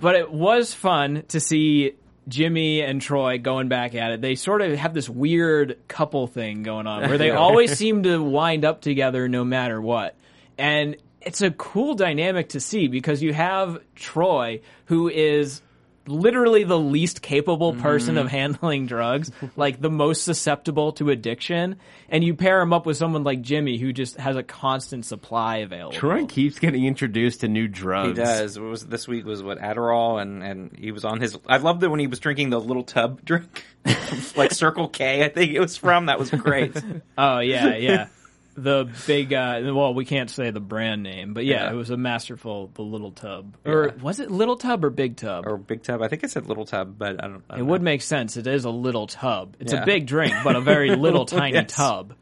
but 0.00 0.14
it 0.14 0.30
was 0.30 0.72
fun 0.74 1.24
to 1.28 1.40
see 1.40 1.92
Jimmy 2.28 2.82
and 2.82 3.00
Troy 3.00 3.38
going 3.38 3.68
back 3.68 3.94
at 3.94 4.12
it. 4.12 4.20
They 4.20 4.34
sort 4.34 4.62
of 4.62 4.76
have 4.78 4.94
this 4.94 5.08
weird 5.08 5.78
couple 5.88 6.26
thing 6.26 6.62
going 6.62 6.86
on 6.86 7.08
where 7.08 7.18
they 7.18 7.30
always 7.32 7.76
seem 7.76 8.04
to 8.04 8.22
wind 8.22 8.64
up 8.64 8.80
together 8.80 9.28
no 9.28 9.44
matter 9.44 9.80
what. 9.80 10.14
And 10.56 10.96
it's 11.20 11.42
a 11.42 11.50
cool 11.50 11.94
dynamic 11.94 12.50
to 12.50 12.60
see 12.60 12.88
because 12.88 13.22
you 13.22 13.32
have 13.32 13.78
Troy 13.94 14.60
who 14.86 15.08
is 15.08 15.62
literally 16.06 16.64
the 16.64 16.78
least 16.78 17.22
capable 17.22 17.74
person 17.74 18.16
of 18.16 18.26
mm-hmm. 18.26 18.36
handling 18.36 18.86
drugs, 18.86 19.30
like 19.56 19.80
the 19.80 19.90
most 19.90 20.22
susceptible 20.22 20.92
to 20.92 21.10
addiction, 21.10 21.76
and 22.08 22.22
you 22.24 22.34
pair 22.34 22.60
him 22.60 22.72
up 22.72 22.86
with 22.86 22.96
someone 22.96 23.24
like 23.24 23.42
Jimmy 23.42 23.78
who 23.78 23.92
just 23.92 24.16
has 24.16 24.36
a 24.36 24.42
constant 24.42 25.04
supply 25.04 25.58
available. 25.58 25.96
Troy 25.96 26.26
keeps 26.26 26.58
getting 26.58 26.84
introduced 26.84 27.40
to 27.40 27.48
new 27.48 27.68
drugs. 27.68 28.18
He 28.18 28.24
does. 28.24 28.58
What 28.58 28.70
was 28.70 28.86
this 28.86 29.08
week 29.08 29.24
was 29.24 29.42
what 29.42 29.58
Adderall 29.58 30.20
and 30.20 30.42
and 30.42 30.76
he 30.78 30.92
was 30.92 31.04
on 31.04 31.20
his. 31.20 31.38
I 31.46 31.58
loved 31.58 31.82
it 31.82 31.88
when 31.88 32.00
he 32.00 32.06
was 32.06 32.18
drinking 32.18 32.50
the 32.50 32.60
little 32.60 32.84
tub 32.84 33.20
drink, 33.24 33.64
like 34.36 34.52
Circle 34.52 34.88
K. 34.88 35.24
I 35.24 35.28
think 35.28 35.52
it 35.52 35.60
was 35.60 35.76
from. 35.76 36.06
That 36.06 36.18
was 36.18 36.30
great. 36.30 36.76
Oh 37.16 37.38
yeah, 37.40 37.76
yeah. 37.76 38.08
The 38.56 38.88
big, 39.08 39.32
uh, 39.32 39.60
well, 39.74 39.94
we 39.94 40.04
can't 40.04 40.30
say 40.30 40.50
the 40.50 40.60
brand 40.60 41.02
name, 41.02 41.34
but 41.34 41.44
yeah, 41.44 41.64
Yeah. 41.64 41.72
it 41.72 41.74
was 41.74 41.90
a 41.90 41.96
masterful. 41.96 42.70
The 42.74 42.82
little 42.82 43.10
tub, 43.10 43.56
or 43.66 43.92
was 44.00 44.20
it 44.20 44.30
little 44.30 44.56
tub 44.56 44.84
or 44.84 44.90
big 44.90 45.16
tub? 45.16 45.44
or 45.46 45.56
big 45.56 45.82
tub. 45.82 46.00
I 46.02 46.08
think 46.08 46.22
it 46.22 46.30
said 46.30 46.46
little 46.46 46.64
tub, 46.64 46.96
but 46.96 47.22
I 47.22 47.26
don't. 47.26 47.42
I 47.50 47.54
it 47.56 47.58
don't 47.58 47.66
would 47.66 47.80
know. 47.80 47.84
make 47.86 48.02
sense. 48.02 48.36
It 48.36 48.46
is 48.46 48.64
a 48.64 48.70
little 48.70 49.08
tub. 49.08 49.56
It's 49.58 49.72
a 49.72 49.82
big 49.84 50.06
drink, 50.06 50.34
but 50.44 50.54
a 50.54 50.60
very 50.60 50.94
little 50.96 51.26
tiny 51.26 51.54
Yes. 51.54 51.74
tub. 51.74 52.14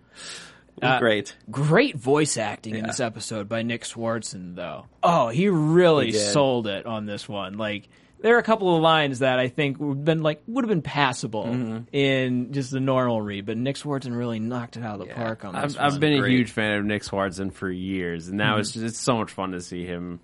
Uh, 0.80 0.98
great. 0.98 1.36
Great 1.50 1.96
voice 1.96 2.36
acting 2.36 2.74
in 2.76 2.84
this 2.86 2.98
episode 2.98 3.48
by 3.48 3.62
Nick 3.62 3.82
Swardson, 3.82 4.56
though. 4.56 4.86
Oh, 5.02 5.28
he 5.28 5.48
really 5.48 6.06
He 6.06 6.12
sold 6.12 6.66
it 6.66 6.86
on 6.86 7.06
this 7.06 7.28
one. 7.28 7.56
Like, 7.58 7.88
there 8.22 8.34
are 8.36 8.38
a 8.38 8.42
couple 8.42 8.74
of 8.74 8.82
lines 8.82 9.18
that 9.18 9.38
I 9.38 9.48
think 9.48 9.78
would 9.80 9.96
have 9.98 10.04
been 10.04 10.22
like 10.22 10.42
would 10.46 10.64
have 10.64 10.68
been 10.70 10.82
passable 10.82 11.44
Mm-hmm. 11.44 11.94
in 11.94 12.52
just 12.52 12.70
the 12.70 12.80
normal 12.80 13.20
read, 13.20 13.44
but 13.46 13.56
Nick 13.56 13.76
Swardson 13.76 14.16
really 14.16 14.38
knocked 14.40 14.76
it 14.76 14.82
out 14.84 15.00
of 15.00 15.06
the 15.08 15.12
park 15.14 15.44
on 15.44 15.54
this 15.54 15.76
I've, 15.76 15.84
I've 15.86 15.92
one. 15.92 16.00
been 16.00 16.24
a 16.24 16.28
huge 16.28 16.50
fan 16.50 16.78
of 16.78 16.84
Nick 16.84 17.02
Swardson 17.02 17.52
for 17.52 17.70
years, 17.70 18.28
and 18.28 18.38
now 18.38 18.58
it's 18.58 18.72
just, 18.72 18.84
it's 18.84 18.98
so 18.98 19.16
much 19.18 19.30
fun 19.32 19.52
to 19.52 19.60
see 19.60 19.84
him 19.84 20.20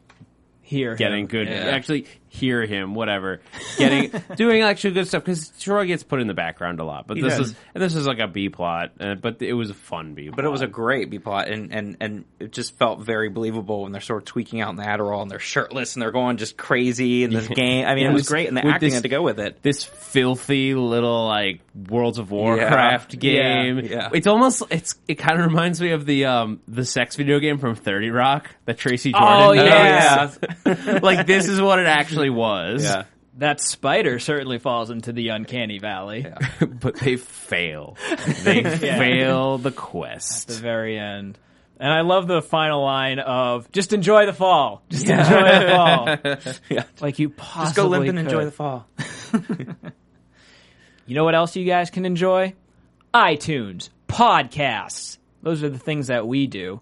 here 0.63 0.95
getting 0.97 1.21
him. 1.23 1.27
good, 1.27 1.49
Yeah. 1.49 1.65
actually 1.67 2.07
hear 2.29 2.65
him, 2.67 2.95
whatever, 2.95 3.41
getting 3.79 4.11
doing 4.37 4.63
actually 4.63 4.93
good 4.95 5.09
stuff 5.09 5.25
because 5.25 5.49
Troy 5.61 5.87
gets 5.87 6.03
put 6.03 6.21
in 6.21 6.27
the 6.27 6.35
background 6.35 6.81
a 6.81 6.85
lot. 6.85 7.07
But 7.07 7.17
He 7.17 7.23
this 7.23 7.37
does. 7.37 7.51
is 7.51 7.57
and 7.75 7.83
this 7.83 7.95
is 7.95 8.07
like 8.07 8.19
a 8.19 8.27
B 8.29 8.49
plot, 8.49 8.93
uh, 9.01 9.15
but 9.15 9.41
it 9.43 9.55
was 9.55 9.71
a 9.71 9.75
fun 9.75 10.15
B. 10.15 10.31
But 10.35 10.45
it 10.45 10.49
was 10.49 10.61
a 10.63 10.67
great 10.67 11.11
B 11.11 11.19
plot, 11.19 11.49
and, 11.49 11.73
and, 11.73 11.97
and 12.01 12.25
it 12.39 12.53
just 12.53 12.77
felt 12.77 13.01
very 13.01 13.29
believable 13.29 13.83
when 13.83 13.93
they're 13.93 14.01
sort 14.01 14.23
of 14.23 14.27
tweaking 14.27 14.61
out 14.61 14.71
in 14.71 14.77
the 14.77 14.83
Adderall 14.85 15.23
and 15.23 15.31
they're 15.31 15.39
shirtless 15.39 15.95
and 15.97 16.03
they're 16.03 16.11
going 16.13 16.37
just 16.37 16.57
crazy 16.57 17.25
in 17.25 17.33
this 17.33 17.49
game. 17.49 17.87
I 17.87 17.95
mean, 17.95 18.07
it 18.07 18.13
was 18.13 18.29
great, 18.29 18.49
and 18.49 18.57
the 18.57 18.63
With 18.65 18.75
acting 18.75 18.89
this- 18.89 18.95
had 18.95 19.03
to 19.05 19.09
go 19.09 19.23
with 19.23 19.41
it. 19.41 19.63
this 19.63 19.85
filthy 19.85 20.75
little 20.75 21.27
like 21.27 21.61
Worlds 21.89 22.19
of 22.19 22.31
Warcraft 22.31 23.15
Yeah. 23.15 23.19
game. 23.21 23.79
Yeah. 23.85 24.11
It's 24.13 24.27
almost 24.27 24.63
it's 24.71 24.97
it 25.07 25.15
kind 25.17 25.39
of 25.41 25.47
reminds 25.47 25.81
me 25.81 25.91
of 25.91 26.07
the 26.07 26.25
um 26.25 26.61
the 26.67 26.85
sex 26.85 27.15
video 27.17 27.39
game 27.39 27.59
from 27.59 27.75
Thirty 27.75 28.11
Rock 28.11 28.51
that 28.65 28.79
Tracy 28.79 29.13
Jordan. 29.13 29.29
Oh, 29.31 29.55
does. 29.55 30.39
yeah. 30.67 30.99
like 31.03 31.27
this 31.27 31.47
is 31.49 31.61
what 31.61 31.79
it 31.79 31.87
actually 32.19 32.31
was. 32.37 32.85
Yeah. 32.85 33.05
That 33.39 33.61
spider 33.61 34.19
certainly 34.19 34.59
falls 34.59 34.91
into 34.91 35.13
the 35.13 35.29
uncanny 35.29 35.79
valley. 35.79 36.27
but 36.61 36.97
they 36.97 37.17
fail. 37.17 37.97
They 38.43 38.63
fail 38.79 39.59
the 39.59 39.71
quest. 39.71 40.51
At 40.51 40.57
the 40.57 40.63
very 40.63 40.99
end. 40.99 41.39
And 41.81 41.93
I 41.93 42.01
love 42.01 42.27
the 42.27 42.43
final 42.43 42.83
line 42.83 43.21
of 43.21 43.71
"Just 43.71 43.93
enjoy 43.93 44.27
the 44.27 44.33
fall. 44.33 44.83
Just 44.89 45.09
enjoy 45.09 45.23
the 45.23 45.69
fall." 45.71 46.53
Yeah. 46.69 46.83
Like 47.01 47.21
you 47.21 47.31
possibly 47.31 47.65
Just 47.67 47.77
go 47.77 47.87
limp 47.87 48.09
and 48.09 48.19
could. 48.19 48.27
enjoy 48.27 48.45
the 48.47 48.51
fall. 48.51 48.87
You 51.07 51.15
know 51.15 51.25
what 51.25 51.35
else 51.37 51.55
you 51.57 51.65
guys 51.65 51.91
can 51.91 52.05
enjoy? 52.05 52.55
iTunes, 53.15 53.89
podcasts. 54.09 55.19
Those 55.43 55.63
are 55.63 55.71
the 55.71 55.79
things 55.79 56.09
that 56.09 56.27
we 56.27 56.47
do. 56.47 56.81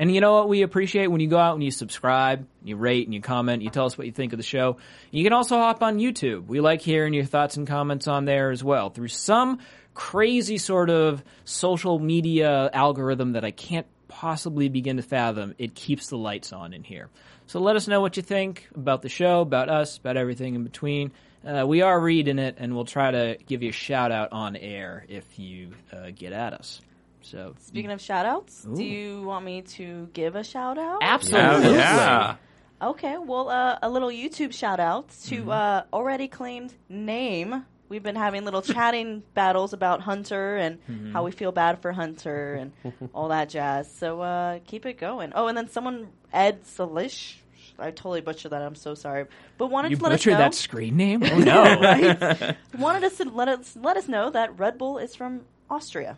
And 0.00 0.10
you 0.14 0.22
know 0.22 0.32
what 0.32 0.48
we 0.48 0.62
appreciate 0.62 1.08
when 1.08 1.20
you 1.20 1.28
go 1.28 1.36
out 1.36 1.52
and 1.52 1.62
you 1.62 1.70
subscribe, 1.70 2.46
you 2.64 2.76
rate 2.76 3.06
and 3.06 3.12
you 3.12 3.20
comment, 3.20 3.60
you 3.60 3.68
tell 3.68 3.84
us 3.84 3.98
what 3.98 4.06
you 4.06 4.14
think 4.14 4.32
of 4.32 4.38
the 4.38 4.42
show. 4.42 4.78
You 5.10 5.22
can 5.22 5.34
also 5.34 5.58
hop 5.58 5.82
on 5.82 5.98
YouTube. 5.98 6.46
We 6.46 6.60
like 6.60 6.80
hearing 6.80 7.12
your 7.12 7.26
thoughts 7.26 7.58
and 7.58 7.66
comments 7.66 8.08
on 8.08 8.24
there 8.24 8.50
as 8.50 8.64
well. 8.64 8.88
Through 8.88 9.08
some 9.08 9.58
crazy 9.92 10.56
sort 10.56 10.88
of 10.88 11.22
social 11.44 11.98
media 11.98 12.70
algorithm 12.72 13.32
that 13.32 13.44
I 13.44 13.50
can't 13.50 13.86
possibly 14.08 14.70
begin 14.70 14.96
to 14.96 15.02
fathom, 15.02 15.54
it 15.58 15.74
keeps 15.74 16.08
the 16.08 16.16
lights 16.16 16.54
on 16.54 16.72
in 16.72 16.82
here. 16.82 17.10
So 17.46 17.60
let 17.60 17.76
us 17.76 17.86
know 17.86 18.00
what 18.00 18.16
you 18.16 18.22
think 18.22 18.70
about 18.74 19.02
the 19.02 19.10
show, 19.10 19.42
about 19.42 19.68
us, 19.68 19.98
about 19.98 20.16
everything 20.16 20.54
in 20.54 20.64
between. 20.64 21.12
Uh, 21.46 21.66
we 21.66 21.82
are 21.82 22.00
reading 22.00 22.38
it, 22.38 22.54
and 22.56 22.74
we'll 22.74 22.86
try 22.86 23.10
to 23.10 23.36
give 23.46 23.62
you 23.62 23.68
a 23.68 23.72
shout 23.72 24.12
out 24.12 24.32
on 24.32 24.56
air 24.56 25.04
if 25.10 25.38
you 25.38 25.72
uh, 25.92 26.10
get 26.14 26.32
at 26.32 26.54
us. 26.54 26.80
So 27.22 27.54
Speaking 27.60 27.90
of 27.90 28.00
shout 28.00 28.26
outs, 28.26 28.62
do 28.62 28.82
you 28.82 29.22
want 29.22 29.44
me 29.44 29.62
to 29.62 30.08
give 30.12 30.36
a 30.36 30.44
shout 30.44 30.78
out? 30.78 30.98
absolutely, 31.02 31.74
Yeah. 31.74 32.36
Okay, 32.82 33.18
well, 33.18 33.50
uh, 33.50 33.78
a 33.82 33.90
little 33.90 34.08
YouTube 34.08 34.54
shout 34.54 34.80
out 34.80 35.10
to 35.26 35.36
Mm-hmm. 35.40 35.50
uh, 35.50 35.82
already 35.92 36.28
claimed 36.28 36.72
name. 36.88 37.66
We've 37.90 38.02
been 38.02 38.16
having 38.16 38.44
little 38.44 38.62
chatting 38.74 39.22
battles 39.34 39.72
about 39.74 40.00
Hunter 40.00 40.56
and 40.56 40.78
Mm-hmm. 40.88 41.12
how 41.12 41.24
we 41.24 41.30
feel 41.30 41.52
bad 41.52 41.82
for 41.82 41.92
Hunter 41.92 42.54
and 42.54 42.72
all 43.14 43.28
that 43.28 43.50
jazz. 43.50 43.92
So 43.94 44.22
uh, 44.22 44.60
keep 44.66 44.86
it 44.86 44.98
going. 44.98 45.32
Oh, 45.34 45.46
and 45.48 45.58
then 45.58 45.68
someone, 45.68 46.08
Ed 46.32 46.62
Salish, 46.64 47.34
I 47.78 47.90
totally 47.90 48.22
butchered 48.22 48.52
that. 48.52 48.62
I'm 48.62 48.74
so 48.74 48.94
sorry. 48.94 49.26
But 49.58 49.66
wanted 49.70 49.90
you 49.90 49.96
to 49.98 50.02
let 50.02 50.12
us 50.12 50.24
know. 50.26 50.38
that 50.38 50.54
screen 50.54 50.96
name. 50.96 51.22
Oh 51.24 51.38
no! 51.38 51.62
right? 51.80 52.56
wanted 52.78 53.04
us 53.04 53.16
to 53.18 53.24
let 53.28 53.48
us 53.48 53.76
let 53.76 53.96
us 53.98 54.08
know 54.08 54.30
that 54.30 54.58
Red 54.58 54.78
Bull 54.78 54.96
is 54.98 55.14
from 55.14 55.42
Austria. 55.68 56.16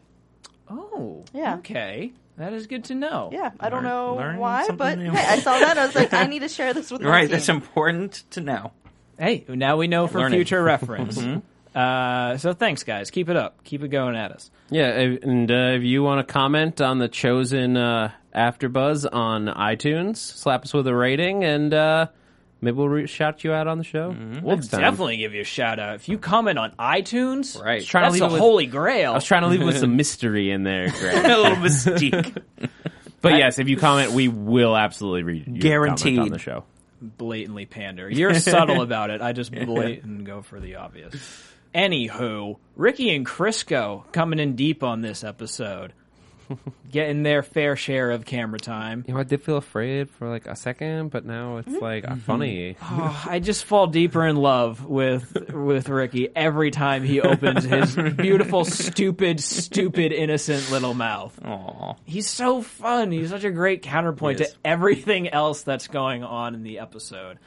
Oh, 0.71 1.25
Yeah. 1.33 1.57
Okay, 1.57 2.13
that 2.39 2.53
is 2.53 2.67
good 2.67 2.85
to 2.85 2.95
know. 2.95 3.31
Yeah, 3.33 3.51
I 3.61 3.69
don't 3.69 3.85
know 3.85 4.17
learning 4.17 4.41
why, 4.41 4.63
something 4.67 4.77
but 4.79 4.99
new. 4.99 5.11
hey, 5.11 5.25
I 5.35 5.39
saw 5.41 5.59
that. 5.59 5.77
I 5.79 5.87
was 5.87 5.95
like, 5.95 6.13
I 6.13 6.25
need 6.27 6.41
to 6.41 6.49
share 6.49 6.73
this 6.75 6.91
with 6.91 7.03
my 7.03 7.09
Right, 7.11 7.21
team. 7.23 7.31
that's 7.33 7.49
important 7.49 8.23
to 8.31 8.41
know. 8.41 8.73
Hey, 9.19 9.45
now 9.49 9.77
we 9.77 9.87
know 9.89 10.07
for 10.07 10.19
Learning. 10.19 10.39
future 10.39 10.63
reference. 10.65 11.19
uh, 11.75 12.37
so 12.39 12.53
thanks, 12.55 12.83
guys. 12.83 13.11
Keep 13.11 13.29
it 13.29 13.37
up. 13.37 13.63
Keep 13.65 13.83
it 13.85 13.89
going 13.89 14.17
at 14.17 14.33
us. 14.33 14.51
Yeah, 14.71 14.89
and 14.89 15.51
uh, 15.51 15.55
if 15.77 15.83
you 15.83 16.03
want 16.03 16.27
to 16.27 16.33
comment 16.33 16.81
on 16.81 16.99
the 16.99 17.09
Chozen 17.09 17.77
uh, 17.77 18.09
AfterBuzz 18.35 19.07
on 19.13 19.47
iTunes, 19.47 20.17
slap 20.17 20.65
us 20.65 20.73
with 20.73 20.87
a 20.87 20.95
rating, 20.95 21.45
and 21.45 21.75
uh, 21.75 22.07
maybe 22.63 22.75
we'll 22.77 22.89
re- 22.89 23.07
shout 23.07 23.45
you 23.45 23.53
out 23.53 23.67
on 23.69 23.77
the 23.77 23.85
show. 23.85 24.13
Mm-hmm. 24.13 24.41
We'll 24.45 24.57
time. 24.59 24.81
definitely 24.81 25.19
give 25.19 25.35
you 25.35 25.43
a 25.43 25.45
shout 25.45 25.79
out 25.79 25.97
if 25.97 26.09
you 26.09 26.17
comment 26.17 26.59
on 26.59 26.71
iTunes. 26.79 27.63
Right. 27.63 27.85
Trying 27.85 28.05
to 28.05 28.13
That's 28.13 28.21
leave 28.23 28.31
the 28.31 28.33
with- 28.35 28.41
holy 28.41 28.67
grail. 28.67 29.13
I 29.13 29.15
was 29.17 29.25
trying 29.25 29.43
to 29.43 29.49
leave 29.49 29.63
with 29.63 29.77
some 29.79 29.97
mystery 29.99 30.51
in 30.51 30.63
there, 30.63 30.89
Greg. 30.91 31.25
a 31.27 31.37
little 31.37 31.57
mystique. 31.59 32.43
But 33.21 33.35
yes, 33.39 33.61
if 33.61 33.69
you 33.69 33.77
comment, 33.77 34.11
we 34.11 34.27
will 34.27 34.77
absolutely 34.77 35.23
read 35.23 35.47
your 35.47 35.59
Guaranteed. 35.59 36.17
comment 36.17 36.33
on 36.33 36.33
the 36.33 36.39
show. 36.41 36.65
blatantly 37.01 37.67
pander. 37.67 38.11
You're 38.11 38.35
subtle 38.35 38.83
about 38.83 39.11
it. 39.11 39.21
I 39.23 39.33
just 39.33 39.53
blatant 39.53 40.25
go 40.25 40.43
for 40.43 40.59
the 40.59 40.75
obvious. 40.75 41.15
Anywho, 41.73 42.59
Ricky 42.75 43.15
and 43.15 43.25
Crisco 43.25 44.11
coming 44.13 44.41
in 44.41 44.57
deep 44.57 44.83
on 44.83 45.03
this 45.03 45.23
episode, 45.23 45.93
getting 46.91 47.23
their 47.23 47.43
fair 47.43 47.77
share 47.77 48.11
of 48.11 48.25
camera 48.25 48.59
time. 48.59 49.05
You 49.07 49.15
know, 49.15 49.21
I 49.21 49.25
did 49.25 49.43
feel 49.43 49.57
afraid 49.57 50.11
for 50.11 50.29
like 50.29 50.47
a 50.47 50.57
second, 50.57 51.11
but 51.11 51.25
now 51.25 51.59
it's 51.59 51.69
like 51.81 52.09
uh, 52.09 52.17
funny. 52.17 52.77
Oh, 52.83 53.25
I 53.29 53.39
just 53.39 53.65
fall 53.65 53.87
deeper 53.87 54.27
in 54.27 54.37
love 54.37 54.85
with 54.85 55.51
with 55.51 55.89
Ricky 55.89 56.29
every 56.35 56.71
time 56.71 57.03
he 57.03 57.21
opens 57.21 57.65
his 57.65 57.95
beautiful, 58.17 58.65
stupid, 58.65 59.41
stupid, 59.41 60.13
innocent 60.13 60.71
little 60.71 60.95
mouth. 60.95 61.39
Aw. 61.45 61.95
He's 62.05 62.29
so 62.29 62.63
fun. 62.63 63.11
He's 63.11 63.31
such 63.31 63.45
a 63.45 63.51
great 63.51 63.83
counterpoint 63.83 64.39
to 64.39 64.49
everything 64.65 65.29
else 65.29 65.63
that's 65.63 65.89
going 65.89 66.25
on 66.25 66.55
in 66.55 66.63
the 66.63 66.79
episode. 66.79 67.39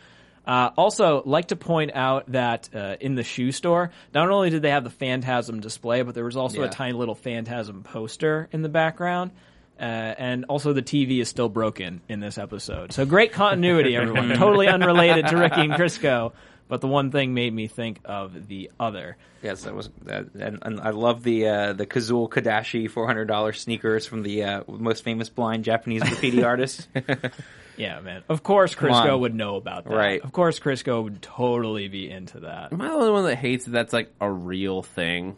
Uh, 0.45 0.69
also, 0.77 1.23
like 1.25 1.47
to 1.47 1.55
point 1.55 1.91
out 1.95 2.31
that 2.31 2.69
uh, 2.73 2.95
in 2.99 3.15
the 3.15 3.23
shoe 3.23 3.51
store, 3.51 3.91
not 4.13 4.29
only 4.29 4.49
did 4.49 4.61
they 4.61 4.69
have 4.69 4.83
the 4.83 4.89
Phantasm 4.89 5.59
display, 5.59 6.03
but 6.03 6.13
there 6.13 6.25
was 6.25 6.37
also 6.37 6.61
a 6.61 6.69
tiny 6.69 6.93
little 6.93 7.15
Phantasm 7.15 7.83
poster 7.83 8.47
in 8.51 8.61
the 8.61 8.69
background. 8.69 9.31
Uh, 9.79 9.83
and 9.83 10.45
also, 10.45 10.71
the 10.71 10.83
TV 10.83 11.19
is 11.19 11.27
still 11.27 11.49
broken 11.49 12.01
in 12.07 12.19
this 12.19 12.37
episode. 12.37 12.93
So 12.93 13.05
great 13.05 13.33
continuity, 13.33 13.95
everyone. 13.97 14.29
totally 14.29 14.67
unrelated 14.67 15.27
to 15.27 15.37
Ricky 15.37 15.61
and 15.61 15.73
Crisco, 15.73 16.31
but 16.67 16.79
the 16.79 16.87
one 16.87 17.11
thing 17.11 17.33
made 17.33 17.53
me 17.53 17.67
think 17.67 17.99
of 18.05 18.47
the 18.47 18.71
other. 18.79 19.17
Yes, 19.41 19.63
that 19.63 19.75
was, 19.75 19.89
that, 20.03 20.33
and, 20.33 20.59
and 20.61 20.79
I 20.79 20.91
love 20.91 21.23
the 21.23 21.47
uh, 21.47 21.73
the 21.73 21.85
Kazul 21.85 22.29
Kadashi 22.29 22.89
four 22.89 23.05
hundred 23.05 23.25
dollars 23.25 23.59
sneakers 23.59 24.05
from 24.05 24.23
the 24.23 24.43
uh, 24.43 24.63
most 24.67 25.03
famous 25.03 25.27
blind 25.29 25.65
Japanese 25.65 26.03
graffiti 26.03 26.43
artist. 26.45 26.87
Yeah, 27.77 27.99
man. 28.01 28.23
Of 28.29 28.43
course, 28.43 28.75
on. 28.75 28.83
Crisco 28.89 29.19
would 29.19 29.35
know 29.35 29.55
about 29.55 29.83
that. 29.85 29.93
Right. 29.93 30.21
Of 30.23 30.31
course, 30.31 30.59
Crisco 30.59 31.03
would 31.03 31.21
totally 31.21 31.87
be 31.87 32.09
into 32.09 32.41
that. 32.41 32.71
Am 32.73 32.81
I 32.81 32.87
the 32.87 32.93
only 32.93 33.11
one 33.11 33.23
that 33.25 33.35
hates 33.35 33.65
that 33.65 33.71
that's 33.71 33.93
like 33.93 34.11
a 34.21 34.31
real 34.31 34.81
thing? 34.83 35.35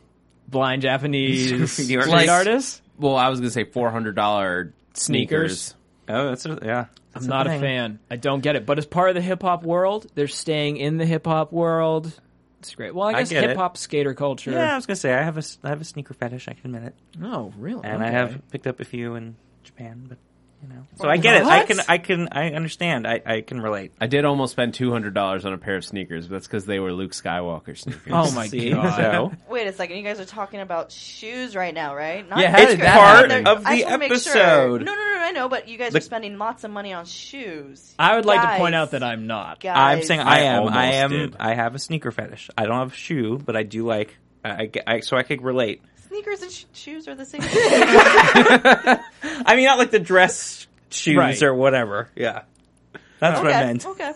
Blind 0.47 0.81
Japanese 0.83 1.51
Graffiti 1.57 1.67
street 1.83 1.97
artists. 1.97 2.29
artists. 2.29 2.81
Well, 2.99 3.15
I 3.15 3.29
was 3.29 3.39
gonna 3.39 3.49
say 3.51 3.63
four 3.65 3.89
hundred 3.91 4.15
dollar 4.15 4.73
Sneakers. 4.93 5.61
sneakers. 5.61 5.75
oh, 6.09 6.29
that's 6.29 6.45
a, 6.45 6.59
yeah. 6.63 6.79
I'm 6.79 6.87
That's 7.23 7.25
not 7.25 7.47
a 7.47 7.49
thing. 7.51 7.61
fan. 7.61 7.99
I 8.11 8.15
don't 8.15 8.41
get 8.41 8.55
it. 8.55 8.65
But 8.65 8.77
as 8.77 8.85
part 8.85 9.09
of 9.09 9.15
the 9.15 9.21
hip 9.21 9.41
hop 9.41 9.63
world, 9.63 10.05
they're 10.15 10.27
staying 10.27 10.77
in 10.77 10.97
the 10.97 11.05
hip 11.05 11.25
hop 11.25 11.51
world. 11.51 12.11
It's 12.59 12.73
great. 12.75 12.93
Well, 12.95 13.07
I 13.07 13.11
I 13.11 13.19
guess 13.19 13.29
get 13.29 13.43
it. 13.43 13.49
hip 13.49 13.57
hop 13.57 13.77
skater 13.77 14.13
culture. 14.13 14.51
Yeah, 14.51 14.73
I 14.73 14.75
was 14.75 14.85
gonna 14.85 14.95
say 14.97 15.13
I 15.13 15.21
have 15.23 15.35
a 15.37 15.39
s- 15.39 15.57
I 15.63 15.69
have 15.69 15.81
a 15.81 15.85
sneaker 15.85 16.13
fetish. 16.13 16.47
I 16.47 16.53
can 16.53 16.73
admit 16.75 16.93
it, 16.93 16.95
Oh, 17.23 17.53
really? 17.57 17.83
and 17.87 18.03
I 18.03 18.07
Okay. 18.07 18.15
have 18.15 18.41
picked 18.51 18.67
up 18.67 18.79
a 18.79 18.85
few 18.85 19.15
in 19.15 19.35
Japan, 19.63 20.05
but 20.07 20.17
you 20.63 20.69
know. 20.69 20.83
So 20.95 21.07
I 21.07 21.17
get 21.17 21.41
it. 21.41 21.47
I 21.47 21.63
can 21.65 21.79
I 21.87 21.97
can 21.99 22.27
I 22.31 22.49
understand. 22.51 23.05
I, 23.07 23.21
I 23.25 23.41
can 23.41 23.61
relate. 23.61 23.91
I 24.01 24.07
did 24.07 24.25
almost 24.25 24.51
spend 24.53 24.73
two 24.73 24.91
hundred 24.91 25.13
dollars 25.13 25.45
on 25.45 25.53
a 25.53 25.57
pair 25.57 25.75
of 25.75 25.85
sneakers, 25.85 26.27
but 26.27 26.35
that's 26.35 26.47
because 26.47 26.65
they 26.65 26.79
were 26.79 26.91
Luke 26.93 27.11
Skywalker 27.11 27.77
sneakers. 27.77 28.11
Oh 28.11 28.31
my 28.31 28.47
See? 28.49 28.71
god. 28.71 28.95
So 28.95 29.31
Wait 29.49 29.67
a 29.67 29.73
second, 29.73 29.97
you 29.97 30.03
guys 30.03 30.19
are 30.19 30.25
talking 30.25 30.59
about 30.59 30.91
shoes 30.91 31.55
right 31.55 31.73
now, 31.73 31.95
right? 31.95 32.27
Not 32.27 32.39
Yeah, 32.39 32.49
how 32.51 32.57
sneakers. 32.57 32.75
did 32.77 32.85
that 32.85 32.97
I 32.97 33.15
happen? 33.15 33.29
just 33.29 33.47
Of 33.47 33.63
the 33.63 33.83
wanna 33.83 33.97
make 33.99 34.07
sure. 34.09 34.15
episode. 34.33 34.81
No, 34.83 34.93
no, 34.95 35.13
no, 35.13 35.19
I 35.19 35.31
know, 35.31 35.49
but 35.49 35.67
you 35.67 35.77
guys 35.77 35.91
The- 35.93 35.99
are 35.99 36.01
spending 36.01 36.37
lots 36.37 36.63
of 36.63 36.71
money 36.71 36.93
on 36.93 37.05
shoes. 37.05 37.93
I 37.99 38.15
would 38.15 38.25
like 38.25 38.41
to 38.41 38.57
point 38.57 38.75
out 38.75 38.91
that 38.91 39.03
I'm 39.03 39.27
not. 39.27 39.59
Guys. 39.59 39.75
I'm 39.99 40.03
saying 40.03 40.21
I 40.21 40.37
I 40.37 40.39
am. 40.39 40.59
almost 40.59 40.75
I 40.75 40.85
am. 40.93 41.09
did. 41.11 41.35
I 41.39 41.53
have 41.53 41.75
a 41.75 41.79
sneaker 41.79 42.11
fetish. 42.11 42.49
I 42.57 42.65
don't 42.65 42.77
have 42.79 42.93
a 42.93 42.95
shoe, 42.95 43.37
but 43.43 43.55
I 43.55 43.63
do 43.63 43.85
like. 43.85 44.15
I, 44.43 44.49
I, 44.49 44.71
I 44.95 44.99
so 45.01 45.17
I 45.17 45.23
could 45.23 45.41
relate. 45.41 45.81
Sneakers 46.07 46.41
and 46.41 46.51
sh- 46.51 46.65
shoes 46.73 47.07
are 47.07 47.15
the 47.15 47.25
same. 47.25 47.41
thing. 47.41 47.49
I 49.45 49.55
mean, 49.55 49.65
not 49.65 49.77
like 49.77 49.91
the 49.91 49.99
dress 49.99 50.67
shoes 50.89 51.17
Right. 51.17 51.41
or 51.43 51.53
whatever. 51.53 52.09
Yeah, 52.15 52.43
that's 53.19 53.41
what 53.41 53.51
I 53.53 53.65
meant. 53.65 53.85
okay. 53.85 54.13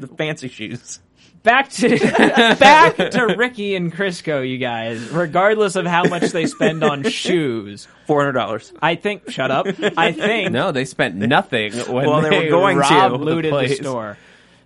The 0.00 0.06
fancy 0.08 0.48
shoes. 0.48 1.00
Back 1.42 1.70
to 1.70 1.98
back 2.60 2.96
to 2.96 3.34
Ricky 3.36 3.74
and 3.74 3.92
Crisco, 3.92 4.48
you 4.48 4.58
guys. 4.58 5.08
Regardless 5.10 5.74
of 5.74 5.86
how 5.86 6.04
much 6.04 6.30
they 6.30 6.46
spend 6.46 6.84
on 6.84 7.02
shoes, 7.02 7.88
Four 8.06 8.20
hundred 8.20 8.32
dollars. 8.34 8.72
I 8.80 8.94
think. 8.94 9.28
Shut 9.30 9.50
up. 9.50 9.66
I 9.96 10.12
think 10.12 10.52
No, 10.52 10.70
they 10.70 10.84
spent 10.84 11.16
nothing 11.16 11.72
when 11.72 12.06
Well, 12.06 12.20
they 12.20 12.44
were 12.44 12.48
going 12.50 12.76
to. 12.76 12.82
Rob 12.82 13.10
The 13.12 13.18
looted 13.18 13.52
the, 13.52 13.56
place. 13.56 13.76
store. 13.78 14.16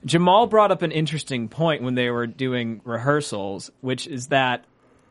Jamal 0.05 0.47
brought 0.47 0.71
up 0.71 0.83
an 0.83 0.93
interesting 0.93 1.49
point 1.49 1.83
when 1.83 1.95
they 1.95 2.11
were 2.11 2.27
doing 2.27 2.83
rehearsals, 2.85 3.71
which 3.81 4.07
is 4.07 4.27
that 4.29 4.65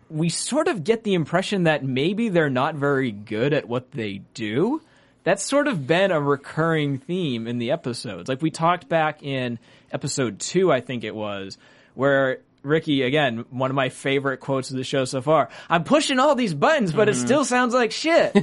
we 0.09 0.29
sort 0.29 0.67
of 0.67 0.83
get 0.83 1.03
the 1.03 1.13
impression 1.13 1.63
that 1.63 1.83
maybe 1.83 2.29
they're 2.29 2.50
not 2.50 2.75
very 2.75 3.12
good 3.12 3.53
at 3.53 3.67
what 3.67 3.91
they 3.91 4.21
do. 4.33 4.81
that's 5.24 5.43
sort 5.43 5.67
of 5.67 5.88
been 5.88 6.12
a 6.12 6.21
recurring 6.21 7.00
theme 7.00 7.47
in 7.47 7.57
the 7.57 7.71
episodes. 7.71 8.29
Like 8.29 8.43
we 8.43 8.51
talked 8.51 8.88
back 8.88 9.24
in 9.24 9.57
episode 9.91 10.39
two, 10.39 10.71
I 10.71 10.81
think 10.81 11.03
it 11.03 11.15
was, 11.15 11.57
where 11.95 12.41
Ricky, 12.62 13.01
again, 13.01 13.45
one 13.50 13.71
of 13.71 13.75
my 13.75 13.89
favorite 13.89 14.39
quotes 14.39 14.69
of 14.71 14.77
the 14.77 14.83
show 14.83 15.05
so 15.05 15.21
far. 15.21 15.50
I'm 15.69 15.83
pushing 15.83 16.19
all 16.19 16.35
these 16.35 16.53
buttons, 16.53 16.91
but 16.91 17.09
it 17.09 17.15
mm-hmm. 17.15 17.25
still 17.25 17.45
sounds 17.45 17.74
like 17.74 17.91
shit. 17.91 18.35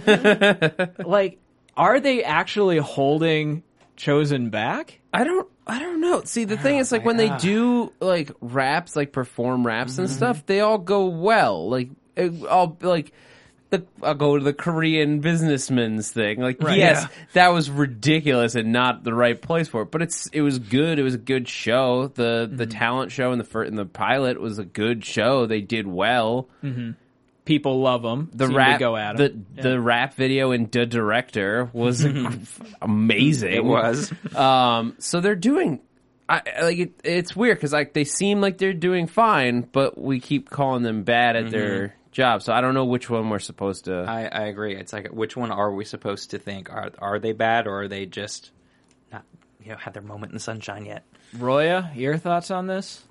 like, 1.07 1.39
are 1.77 2.01
they 2.01 2.25
actually 2.25 2.79
holding 2.79 3.63
Chozen 3.97 4.51
back? 4.51 5.01
I 5.13 5.25
don't 5.25 5.49
I 5.67 5.79
don't 5.79 6.01
know. 6.01 6.23
See, 6.25 6.45
the 6.45 6.57
thing 6.59 6.79
is 6.79 6.93
like 6.93 7.05
when 7.05 7.17
they 7.17 7.37
do 7.39 7.93
like 8.01 8.31
raps, 8.41 8.97
like 8.97 9.13
perform 9.13 9.67
raps 9.67 9.99
and 9.99 10.09
mm-hmm. 10.09 10.17
stuff, 10.17 10.47
they 10.47 10.61
all 10.61 10.79
go 10.79 11.07
well. 11.07 11.69
Like 11.69 11.91
it, 12.17 12.45
all 12.47 12.77
like 12.81 13.13
the 13.71 13.85
I'll 14.03 14.15
go 14.15 14.39
to 14.39 14.45
the 14.45 14.53
Korean 14.53 15.21
businessman's 15.21 16.11
thing. 16.11 16.41
Like 16.41 16.61
yes, 16.61 17.07
that 17.33 17.49
was 17.49 17.71
ridiculous 17.71 18.55
and 18.55 18.73
not 18.73 19.03
the 19.03 19.15
right 19.15 19.41
place 19.41 19.67
for 19.67 19.83
it, 19.83 19.91
but 19.91 20.03
it's 20.03 20.29
it 20.29 20.43
was 20.43 20.59
good. 20.59 20.99
It 20.99 21.03
was 21.03 21.15
a 21.15 21.19
good 21.19 21.49
show. 21.49 22.09
The 22.09 22.49
the 22.51 22.67
mm-hmm. 22.67 22.79
talent 22.79 23.13
show 23.13 23.33
in 23.33 23.39
the 23.39 23.45
fir- 23.45 23.65
in 23.65 23.75
the 23.75 23.87
pilot 23.87 24.41
was 24.41 24.59
a 24.59 24.65
good 24.65 25.05
show. 25.05 25.47
They 25.47 25.61
did 25.61 25.87
well. 25.87 26.49
Mm-hmm. 26.63 26.93
People 27.45 27.81
love 27.81 28.03
them. 28.03 28.31
The 28.33 28.47
seem 28.47 28.57
rap 28.57 28.79
to 28.79 28.85
go 28.85 28.97
at 28.97 29.17
the 29.17 29.25
'em. 29.25 29.47
the 29.55 29.81
rap 29.81 30.15
video 30.15 30.53
in 30.53 30.69
the 30.71 30.87
director 30.87 31.69
was 31.73 32.05
amazing. 32.83 33.53
It 33.53 33.65
was. 33.65 34.13
Um, 34.35 34.95
so 34.99 35.21
they're 35.21 35.35
doing. 35.35 35.81
I 36.29 36.43
I- 36.59 36.63
like 36.63 36.79
it, 36.79 36.93
it's 37.05 37.35
weird 37.35 37.57
because 37.59 37.73
like 37.73 37.93
they 37.95 38.05
seem 38.05 38.41
like 38.41 38.59
they're 38.59 38.73
doing 38.73 39.07
fine, 39.07 39.63
but 39.73 39.99
we 39.99 40.21
keep 40.21 40.51
calling 40.51 40.83
them 40.83 41.03
bad 41.03 41.37
at 41.37 41.51
their 41.51 41.95
job. 42.13 42.43
So 42.43 42.53
I 42.53 42.61
don't 42.61 42.75
know 42.75 42.85
which 42.85 43.11
one 43.11 43.29
we're 43.29 43.39
supposed 43.41 43.87
to. 43.87 44.05
I, 44.07 44.25
I 44.27 44.43
agree. 44.47 44.77
It's 44.77 44.93
like 44.93 45.09
which 45.09 45.37
one 45.37 45.51
are 45.51 45.73
we 45.73 45.85
supposed 45.85 46.31
to 46.31 46.39
think? 46.39 46.73
Are 46.73 46.91
are 46.99 47.19
they 47.19 47.33
bad 47.33 47.67
or 47.67 47.83
are 47.83 47.89
they 47.89 48.07
just 48.07 48.53
not 49.13 49.25
you 49.63 49.71
know 49.73 49.77
had 49.79 49.95
their 49.95 50.03
moment 50.03 50.31
in 50.31 50.35
the 50.37 50.41
sunshine 50.41 50.87
yet? 50.87 51.03
Roya, 51.37 51.91
your 51.97 52.19
thoughts 52.19 52.51
on 52.53 52.67
this? 52.69 53.03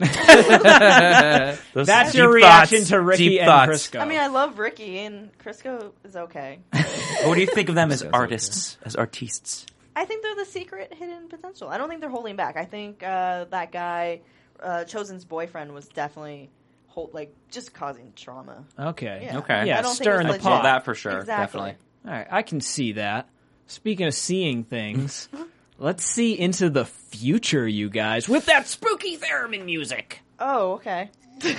Those 1.74 1.86
That's 1.86 2.14
your 2.14 2.32
reaction 2.32 2.78
thoughts, 2.78 2.88
to 2.90 3.00
Ricky 3.00 3.38
and 3.38 3.46
thoughts. 3.46 3.88
Crisco. 3.88 4.00
I 4.00 4.04
mean, 4.06 4.18
I 4.18 4.28
love 4.28 4.58
Ricky, 4.58 4.98
and 5.00 5.30
Crisco 5.38 5.92
is 6.04 6.16
okay. 6.16 6.58
What 7.24 7.34
do 7.34 7.40
you 7.42 7.46
think 7.46 7.68
of 7.68 7.74
them 7.74 7.90
as 7.90 8.02
artists, 8.02 8.78
as 8.82 8.96
artistes? 8.96 9.66
I 9.94 10.06
think 10.06 10.22
they're 10.22 10.36
the 10.36 10.46
secret 10.46 10.94
hidden 10.94 11.28
potential. 11.28 11.68
I 11.68 11.76
don't 11.76 11.88
think 11.90 12.00
they're 12.00 12.08
holding 12.08 12.36
back. 12.36 12.56
I 12.56 12.64
think 12.64 13.02
uh, 13.02 13.44
that 13.50 13.72
guy, 13.72 14.20
uh, 14.58 14.84
Chozen's 14.86 15.26
boyfriend, 15.26 15.74
was 15.74 15.86
definitely 15.88 16.48
hold, 16.86 17.12
like 17.12 17.34
just 17.50 17.74
causing 17.74 18.14
trauma. 18.16 18.64
okay. 18.78 19.20
Yeah. 19.24 19.38
Okay. 19.38 19.66
Yeah, 19.66 19.80
I 19.80 19.82
don't 19.82 19.94
stirring 19.94 20.28
the 20.28 20.38
pot. 20.38 20.62
That 20.62 20.84
for 20.86 20.94
sure, 20.94 21.18
Exactly. 21.18 21.42
definitely. 21.60 21.74
All 22.06 22.12
right, 22.12 22.26
I 22.30 22.42
can 22.42 22.62
see 22.62 22.92
that. 22.92 23.28
Speaking 23.66 24.06
of 24.06 24.14
seeing 24.14 24.64
things, 24.64 25.28
let's 25.80 26.04
see 26.04 26.38
into 26.38 26.70
the 26.70 26.84
future, 26.84 27.66
you 27.66 27.90
guys, 27.90 28.28
with 28.28 28.46
that 28.46 28.68
spooky 28.68 29.16
theremin 29.16 29.64
music. 29.64 30.20
Oh, 30.38 30.74
okay. 30.74 31.10
Your 31.42 31.56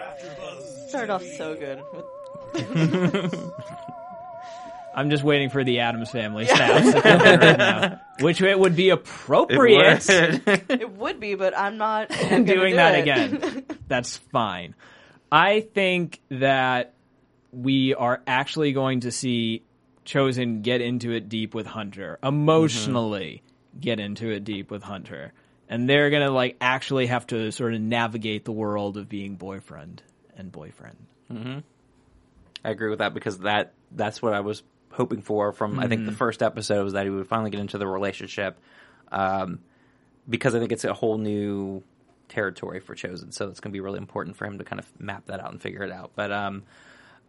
AfterBuzz 0.00 0.88
Started 0.88 1.12
off 1.12 1.22
so 1.36 1.54
good. 1.56 1.82
I'm 4.96 5.10
just 5.10 5.24
waiting 5.24 5.50
for 5.50 5.64
the 5.64 5.80
Addams 5.80 6.10
Family 6.12 6.46
snaps 6.46 6.92
to 6.92 7.02
come 7.02 7.20
in 7.20 7.40
right 7.40 7.58
now, 7.58 8.00
which 8.20 8.40
it 8.40 8.56
would 8.56 8.76
be 8.76 8.90
appropriate. 8.90 10.08
it 10.08 10.90
would 10.92 11.18
be, 11.20 11.34
but 11.34 11.58
I'm 11.58 11.78
not 11.78 12.08
gonna 12.30 12.44
doing 12.44 12.70
do 12.70 12.76
that 12.76 12.94
it. 12.94 13.00
again. 13.00 13.64
That's 13.88 14.16
fine. 14.16 14.76
I 15.32 15.62
think 15.62 16.20
that 16.28 16.94
we 17.50 17.92
are 17.94 18.22
actually 18.24 18.72
going 18.72 19.00
to 19.00 19.10
see 19.10 19.63
Chozen 20.04 20.62
get 20.62 20.80
into 20.80 21.12
it 21.12 21.28
deep 21.28 21.54
with 21.54 21.66
Hunter, 21.66 22.18
emotionally 22.22 23.42
get 23.80 24.00
into 24.00 24.30
it 24.30 24.44
deep 24.44 24.70
with 24.70 24.82
Hunter. 24.82 25.32
And 25.68 25.88
they're 25.88 26.10
going 26.10 26.22
to 26.22 26.30
like 26.30 26.56
actually 26.60 27.06
have 27.06 27.26
to 27.28 27.50
sort 27.50 27.74
of 27.74 27.80
navigate 27.80 28.44
the 28.44 28.52
world 28.52 28.96
of 28.96 29.08
being 29.08 29.36
boyfriend 29.36 30.02
and 30.36 30.52
boyfriend. 30.52 30.96
I 32.64 32.70
agree 32.70 32.90
with 32.90 32.98
that 32.98 33.14
because 33.14 33.38
that 33.40 33.72
that's 33.90 34.20
what 34.20 34.34
I 34.34 34.40
was 34.40 34.62
hoping 34.92 35.22
for 35.22 35.52
from 35.52 35.78
I 35.80 35.88
think 35.88 36.06
the 36.06 36.12
first 36.12 36.42
episode 36.42 36.84
was 36.84 36.92
that 36.92 37.04
he 37.04 37.10
would 37.10 37.26
finally 37.26 37.50
get 37.50 37.60
into 37.60 37.78
the 37.78 37.86
relationship, 37.86 38.58
um, 39.10 39.60
because 40.28 40.54
I 40.54 40.60
think 40.60 40.72
it's 40.72 40.84
a 40.84 40.94
whole 40.94 41.18
new 41.18 41.82
territory 42.28 42.80
for 42.80 42.94
Chozen, 42.94 43.32
so 43.32 43.48
it's 43.48 43.60
going 43.60 43.70
to 43.70 43.76
be 43.76 43.80
really 43.80 43.98
important 43.98 44.36
for 44.36 44.46
him 44.46 44.58
to 44.58 44.64
kind 44.64 44.80
of 44.80 45.00
map 45.00 45.26
that 45.26 45.40
out 45.40 45.50
and 45.50 45.60
figure 45.60 45.82
it 45.82 45.92
out. 45.92 46.12
But 46.14 46.30
um, 46.32 46.62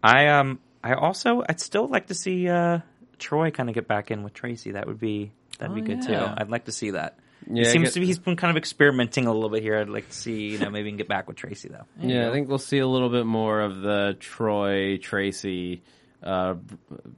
I 0.04 0.28
um 0.28 0.60
I 0.86 0.94
also 0.94 1.44
I'd 1.50 1.60
still 1.60 1.88
like 1.88 2.08
to 2.08 2.14
see 2.14 2.48
uh, 2.48 2.80
Troy 3.18 3.50
kind 3.50 3.70
of 3.70 3.76
get 3.76 3.88
back 3.88 4.12
in 4.12 4.22
with 4.22 4.36
Tracy. 4.36 4.74
That 4.74 4.86
would 4.86 5.00
be 5.00 5.32
that'd 5.58 5.74
be 5.74 5.82
good 5.82 6.04
too. 6.04 6.14
I'd 6.14 6.50
like 6.52 6.66
to 6.66 6.72
see 6.72 6.92
that. 6.92 7.18
Yeah, 7.50 7.64
it 7.64 7.72
seems 7.72 7.86
get- 7.86 7.94
to 7.96 8.00
be 8.02 8.06
he's 8.06 8.20
been 8.20 8.36
kind 8.36 8.52
of 8.52 8.58
experimenting 8.58 9.26
a 9.26 9.34
little 9.34 9.50
bit 9.50 9.64
here. 9.64 9.80
I'd 9.80 9.90
like 9.90 10.08
to 10.10 10.16
see 10.16 10.50
you 10.52 10.60
know 10.60 10.70
maybe 10.70 10.86
he 10.86 10.92
can 10.92 10.98
get 10.98 11.08
back 11.08 11.28
with 11.28 11.38
Tracy 11.38 11.70
though. 11.70 11.86
yeah, 12.00 12.30
I 12.30 12.32
think 12.32 12.48
we'll 12.48 12.60
see 12.60 12.78
a 12.78 12.88
little 12.88 13.10
bit 13.10 13.26
more 13.26 13.62
of 13.62 13.82
the 13.82 14.16
Troy 14.20 14.98
Tracy, 14.98 15.82
uh, 16.22 16.54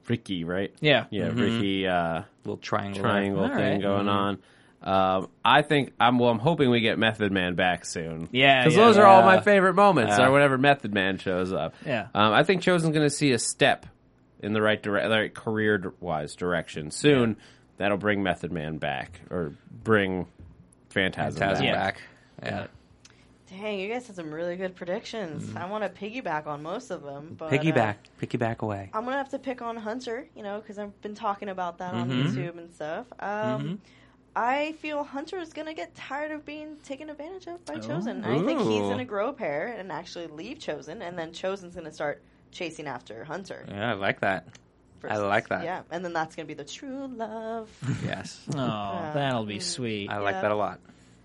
Ricky, 0.08 0.44
right? 0.44 0.72
Yeah. 0.80 1.04
Yeah, 1.10 1.28
Ricky. 1.28 1.86
Uh, 1.86 2.22
little 2.44 2.56
triangle. 2.56 3.02
triangle 3.02 3.48
thing 3.48 3.54
right. 3.54 3.82
going 3.82 4.08
on. 4.08 4.38
Um, 4.82 5.28
I 5.44 5.62
think 5.62 5.92
I'm 5.98 6.18
well. 6.18 6.30
I'm 6.30 6.38
hoping 6.38 6.70
we 6.70 6.80
get 6.80 6.98
Method 6.98 7.32
Man 7.32 7.54
back 7.56 7.84
soon. 7.84 8.28
Yeah, 8.30 8.62
because 8.62 8.76
yeah. 8.76 8.84
those 8.84 8.96
are 8.96 9.04
all 9.06 9.22
my 9.22 9.40
favorite 9.40 9.74
moments. 9.74 10.16
Yeah. 10.18 10.26
Or 10.26 10.32
whenever 10.32 10.56
Method 10.56 10.94
Man 10.94 11.18
shows 11.18 11.52
up. 11.52 11.74
Yeah. 11.84 12.08
um, 12.14 12.32
I 12.32 12.44
think 12.44 12.62
Chozen's 12.62 12.84
going 12.94 13.00
to 13.02 13.10
see 13.10 13.32
a 13.32 13.38
step 13.38 13.86
in 14.40 14.52
the 14.52 14.62
right 14.62 14.80
direct, 14.80 15.08
right 15.10 15.34
career 15.34 15.92
wise 16.00 16.36
direction 16.36 16.90
soon. 16.92 17.36
That'll 17.78 17.98
bring 17.98 18.22
Method 18.22 18.52
Man 18.52 18.78
back 18.78 19.20
or 19.30 19.54
bring 19.84 20.26
Phantasm, 20.90 21.38
Phantasm 21.40 21.66
back. 21.66 22.00
back. 22.40 22.52
Yeah. 22.52 22.66
Dang, 23.50 23.80
you 23.80 23.88
guys 23.88 24.06
had 24.06 24.14
some 24.14 24.30
really 24.30 24.56
good 24.56 24.76
predictions. 24.76 25.56
I 25.56 25.64
want 25.70 25.82
to 25.82 25.88
piggyback 26.04 26.46
on 26.46 26.62
most 26.62 26.90
of 26.90 27.02
them, 27.02 27.34
but 27.38 27.46
uh, 27.46 27.50
Piggyback, 27.56 27.94
piggyback 28.20 28.58
away. 28.58 28.90
I'm 28.92 29.04
gonna 29.04 29.16
have 29.16 29.30
to 29.30 29.38
pick 29.38 29.62
on 29.62 29.76
Hunter, 29.76 30.28
you 30.36 30.42
know, 30.42 30.60
because 30.60 30.78
I've 30.78 31.00
been 31.00 31.14
talking 31.14 31.48
about 31.48 31.78
that 31.78 31.94
on 31.94 32.10
Mm-hmm. 32.10 32.38
YouTube 32.38 32.58
and 32.58 32.70
stuff. 32.74 33.06
Um, 33.18 33.80
I 34.38 34.72
feel 34.80 35.02
Hunter 35.02 35.38
is 35.38 35.52
gonna 35.52 35.74
get 35.74 35.96
tired 35.96 36.30
of 36.30 36.44
being 36.44 36.76
taken 36.84 37.10
advantage 37.10 37.48
of 37.48 37.64
by 37.64 37.74
Chozen. 37.78 38.24
I 38.24 38.40
think 38.44 38.60
he's 38.60 38.82
gonna 38.82 39.04
grow 39.04 39.30
a 39.30 39.32
pair 39.32 39.66
and 39.76 39.90
actually 39.90 40.28
leave 40.28 40.58
Chozen, 40.58 41.02
and 41.02 41.18
then 41.18 41.32
Chozen's 41.32 41.74
gonna 41.74 41.92
start 41.92 42.22
chasing 42.52 42.86
after 42.86 43.24
Hunter. 43.24 43.64
Yeah, 43.68 43.90
I 43.90 43.94
like 43.94 44.20
that. 44.20 44.46
I 45.02 45.16
like 45.16 45.48
that. 45.48 45.64
Yeah, 45.64 45.82
and 45.90 46.04
then 46.04 46.12
that's 46.12 46.36
gonna 46.36 46.46
be 46.46 46.54
the 46.54 46.64
true 46.64 47.08
love. 47.08 47.68
Yes, 48.04 48.40
Oh, 48.54 49.10
that'll 49.12 49.44
be 49.44 49.58
sweet. 49.58 50.08
I 50.08 50.18
like 50.18 50.36
Yeah. 50.36 50.42
that 50.42 50.50
a 50.52 50.56
lot. 50.56 50.78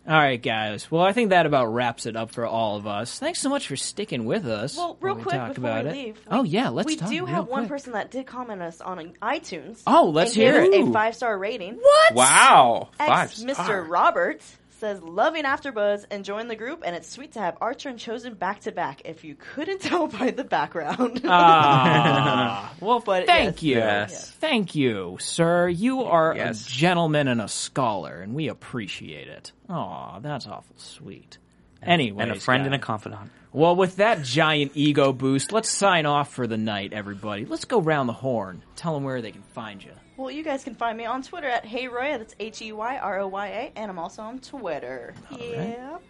All 0.06 0.14
right, 0.14 0.42
guys. 0.42 0.92
Well, 0.92 1.02
I 1.02 1.14
think 1.14 1.30
that 1.30 1.46
about 1.46 1.68
wraps 1.68 2.06
it 2.06 2.18
up 2.18 2.32
for 2.32 2.46
all 2.46 2.76
of 2.76 2.86
us. 2.86 3.20
Thanks 3.20 3.40
so 3.40 3.48
much 3.50 3.68
for 3.68 3.78
sticking 3.78 4.26
with 4.26 4.46
us. 4.46 4.76
Well, 4.76 4.98
real 5.00 5.16
we 5.16 5.22
quick 5.24 5.36
talk 5.36 5.56
before 5.56 5.70
about 5.70 5.86
we 5.86 5.90
it. 5.92 5.94
leave, 5.94 6.22
oh 6.30 6.44
yeah, 6.44 6.70
let's 6.70 6.88
we 6.88 6.98
talk 6.98 7.08
do 7.10 7.16
real 7.16 7.26
have 7.28 7.48
one 7.48 7.62
quick. 7.62 7.70
person 7.70 7.94
that 7.94 8.12
did 8.12 8.28
comment 8.28 8.62
us 8.62 8.82
on 8.82 9.14
iTunes. 9.22 9.82
Oh, 9.88 10.10
let's 10.10 10.34
and 10.34 10.42
hear 10.42 10.62
us 10.62 10.68
it. 10.68 10.90
a 10.90 10.92
five 10.92 11.16
star 11.16 11.38
rating. 11.38 11.76
What? 11.76 12.16
Wow, 12.16 12.90
Ex 13.00 13.42
Mr. 13.44 13.54
star. 13.54 13.84
Roberts 13.84 14.58
says, 14.84 15.02
loving 15.02 15.44
AfterBuzz, 15.46 16.06
and 16.12 16.26
join 16.26 16.50
the 16.50 16.58
group, 16.58 16.84
and 16.86 16.94
it's 16.94 17.10
sweet 17.10 17.32
to 17.32 17.40
have 17.40 17.58
Archer 17.62 17.88
and 17.88 17.98
Chozen 17.98 18.38
back 18.38 18.60
to 18.62 18.72
back. 18.74 19.02
If 19.06 19.24
you 19.24 19.36
couldn't 19.36 19.80
tell 19.90 20.08
by 20.08 20.32
the 20.32 20.44
background, 20.44 21.22
Ah, 21.26 22.74
well, 22.82 23.00
But 23.00 23.26
thank 23.26 23.56
yes, 23.56 23.64
you, 23.64 23.76
yes. 23.78 24.30
thank 24.42 24.76
you, 24.76 25.18
sir. 25.22 25.70
You 25.70 26.04
are 26.04 26.34
Yes. 26.36 26.68
a 26.68 26.70
gentleman 26.70 27.30
and 27.30 27.42
a 27.42 27.48
scholar, 27.48 28.22
and 28.22 28.34
we 28.34 28.50
appreciate 28.50 29.30
it. 29.30 29.54
Aw, 29.70 30.20
that's 30.20 30.48
awful 30.48 30.76
sweet. 30.78 31.38
Anyway, 31.82 32.22
and 32.24 32.32
a 32.32 32.36
friend 32.40 32.66
and 32.66 32.76
a 32.76 32.80
confidant. 32.80 33.32
Well, 33.54 33.76
with 33.76 33.98
that 33.98 34.22
giant 34.24 34.72
ego 34.76 35.14
boost, 35.14 35.52
let's 35.54 35.70
sign 35.70 36.06
off 36.06 36.34
for 36.34 36.46
the 36.48 36.58
night, 36.58 36.92
everybody. 36.92 37.46
Let's 37.46 37.66
go 37.66 37.80
round 37.80 38.10
the 38.10 38.14
horn. 38.14 38.64
Tell 38.76 38.94
them 38.94 39.04
where 39.04 39.22
they 39.22 39.32
can 39.32 39.44
find 39.44 39.82
you. 39.84 39.92
Well, 40.16 40.30
you 40.30 40.44
guys 40.44 40.64
can 40.64 40.76
find 40.76 40.98
me 40.98 41.06
on 41.06 41.24
Twitter 41.24 41.48
at 41.48 41.66
HeyRoya. 41.66 42.20
That's 42.20 42.36
H 42.40 42.62
E 42.62 42.72
Y 42.72 42.98
R 42.98 43.20
O 43.20 43.28
Y 43.28 43.48
A, 43.48 43.72
and 43.76 43.90
I'm 43.90 43.98
also 43.98 44.22
on 44.22 44.40
Twitter. 44.40 45.16
Yep. 45.32 46.02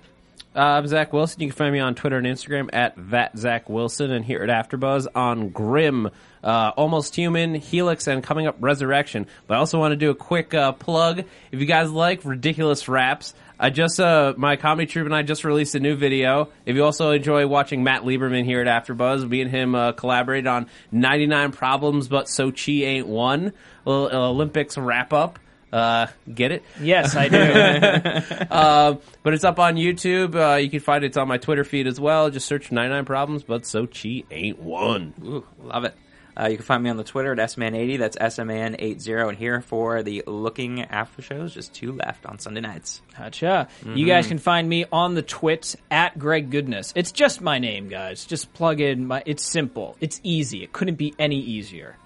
Uh, 0.55 0.59
I'm 0.59 0.87
Zach 0.87 1.13
Wilson. 1.13 1.41
You 1.41 1.47
can 1.47 1.55
find 1.55 1.73
me 1.73 1.79
on 1.79 1.95
Twitter 1.95 2.17
and 2.17 2.27
Instagram 2.27 2.69
at 2.73 2.93
that 3.11 3.37
Zach 3.37 3.69
Wilson, 3.69 4.11
and 4.11 4.25
here 4.25 4.43
at 4.43 4.49
AfterBuzz 4.49 5.07
on 5.15 5.49
Grimm, 5.49 6.09
uh, 6.43 6.71
Almost 6.75 7.15
Human, 7.15 7.56
Helix, 7.56 8.08
and 8.08 8.23
coming 8.23 8.47
up 8.47 8.58
Resurrection. 8.60 9.27
But 9.47 9.56
I 9.56 9.58
also 9.58 9.79
want 9.79 9.93
to 9.93 9.95
do 9.95 10.10
a 10.10 10.15
quick 10.15 10.53
uh, 10.53 10.73
plug. 10.73 11.19
If 11.51 11.60
you 11.60 11.65
guys 11.65 11.91
like 11.91 12.25
ridiculous 12.25 12.88
raps, 12.88 13.34
I 13.60 13.69
just 13.69 13.99
uh, 13.99 14.34
my 14.36 14.56
comedy 14.56 14.88
troupe 14.88 15.06
and 15.06 15.15
I 15.15 15.21
just 15.21 15.43
released 15.43 15.75
a 15.75 15.79
new 15.79 15.95
video. 15.95 16.49
If 16.65 16.75
you 16.75 16.84
also 16.84 17.12
enjoy 17.12 17.47
watching 17.47 17.84
Matt 17.84 18.01
Lieberman 18.01 18.43
here 18.43 18.62
at 18.62 18.67
AfterBuzz, 18.67 19.27
me 19.27 19.41
and 19.41 19.49
him 19.49 19.75
uh, 19.75 19.93
collaborated 19.93 20.47
on 20.47 20.67
99 20.91 21.51
Problems, 21.53 22.08
but 22.08 22.25
Sochi 22.25 22.84
ain't 22.84 23.08
one. 23.08 23.53
Olympics 23.88 24.77
wrap 24.77 25.13
up. 25.13 25.39
Uh, 25.71 26.06
get 26.32 26.51
it? 26.51 26.63
Yes, 26.79 27.15
I 27.15 27.29
do. 27.29 28.43
Uh, 28.53 28.97
but 29.23 29.34
it's 29.34 29.43
up 29.43 29.58
on 29.58 29.75
YouTube. 29.75 30.36
Uh, 30.36 30.58
you 30.58 30.69
can 30.69 30.79
find 30.79 31.03
it. 31.03 31.08
It's 31.08 31.17
on 31.17 31.27
my 31.27 31.38
Twitter 31.38 31.63
feed 31.63 31.88
as 31.88 31.99
well. 31.99 32.29
Just 32.29 32.45
search 32.47 32.71
99 32.71 33.06
Problems, 33.06 33.43
but 33.43 33.63
Sochi 33.63 34.25
ain't 34.29 34.60
one. 34.60 35.13
Ooh, 35.23 35.45
love 35.63 35.86
it. 35.86 35.95
Uh, 36.39 36.47
you 36.47 36.57
can 36.57 36.65
find 36.65 36.83
me 36.83 36.89
on 36.89 36.97
the 36.97 37.03
Twitter 37.03 37.31
at 37.31 37.37
sman80. 37.37 37.99
That's 37.99 38.17
sman80. 38.17 39.27
And 39.29 39.37
here 39.37 39.61
for 39.61 40.01
the 40.03 40.23
looking 40.25 40.81
after 40.81 41.21
shows, 41.21 41.53
just 41.53 41.73
two 41.73 41.91
left 41.91 42.25
on 42.25 42.39
Sunday 42.39 42.61
nights. 42.61 43.01
Gotcha. 43.17 43.67
You 43.85 44.05
guys 44.05 44.27
can 44.27 44.39
find 44.39 44.67
me 44.67 44.85
on 44.91 45.13
the 45.13 45.21
twits 45.21 45.75
at 45.91 46.17
Greg 46.17 46.49
Goodness. 46.49 46.91
It's 46.95 47.11
just 47.11 47.41
my 47.41 47.59
name, 47.59 47.87
guys. 47.89 48.25
Just 48.25 48.53
plug 48.53 48.81
in 48.81 49.05
my. 49.07 49.21
It's 49.25 49.43
simple. 49.43 49.95
It's 50.01 50.19
easy. 50.23 50.63
It 50.63 50.73
couldn't 50.73 50.95
be 50.95 51.13
any 51.19 51.39
easier. 51.39 51.97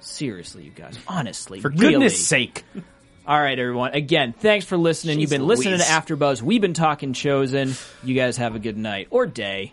Seriously, 0.00 0.64
you 0.64 0.70
guys. 0.70 0.96
Honestly, 1.06 1.60
For 1.60 1.70
really. 1.70 1.92
goodness 1.92 2.26
sake. 2.26 2.64
All 3.26 3.38
right, 3.38 3.58
everyone. 3.58 3.92
Again, 3.92 4.32
thanks 4.32 4.64
for 4.64 4.78
listening. 4.78 5.20
You've 5.20 5.28
Jeez 5.28 5.32
been 5.34 5.46
listening 5.46 5.72
to 5.72 5.78
Louise. 5.78 5.88
AfterBuzz. 5.88 6.40
We've 6.42 6.62
been 6.62 6.72
talking 6.72 7.12
Chozen. 7.12 7.78
You 8.02 8.14
guys 8.14 8.38
have 8.38 8.54
a 8.54 8.58
good 8.58 8.78
night 8.78 9.08
or 9.10 9.26
day. 9.26 9.72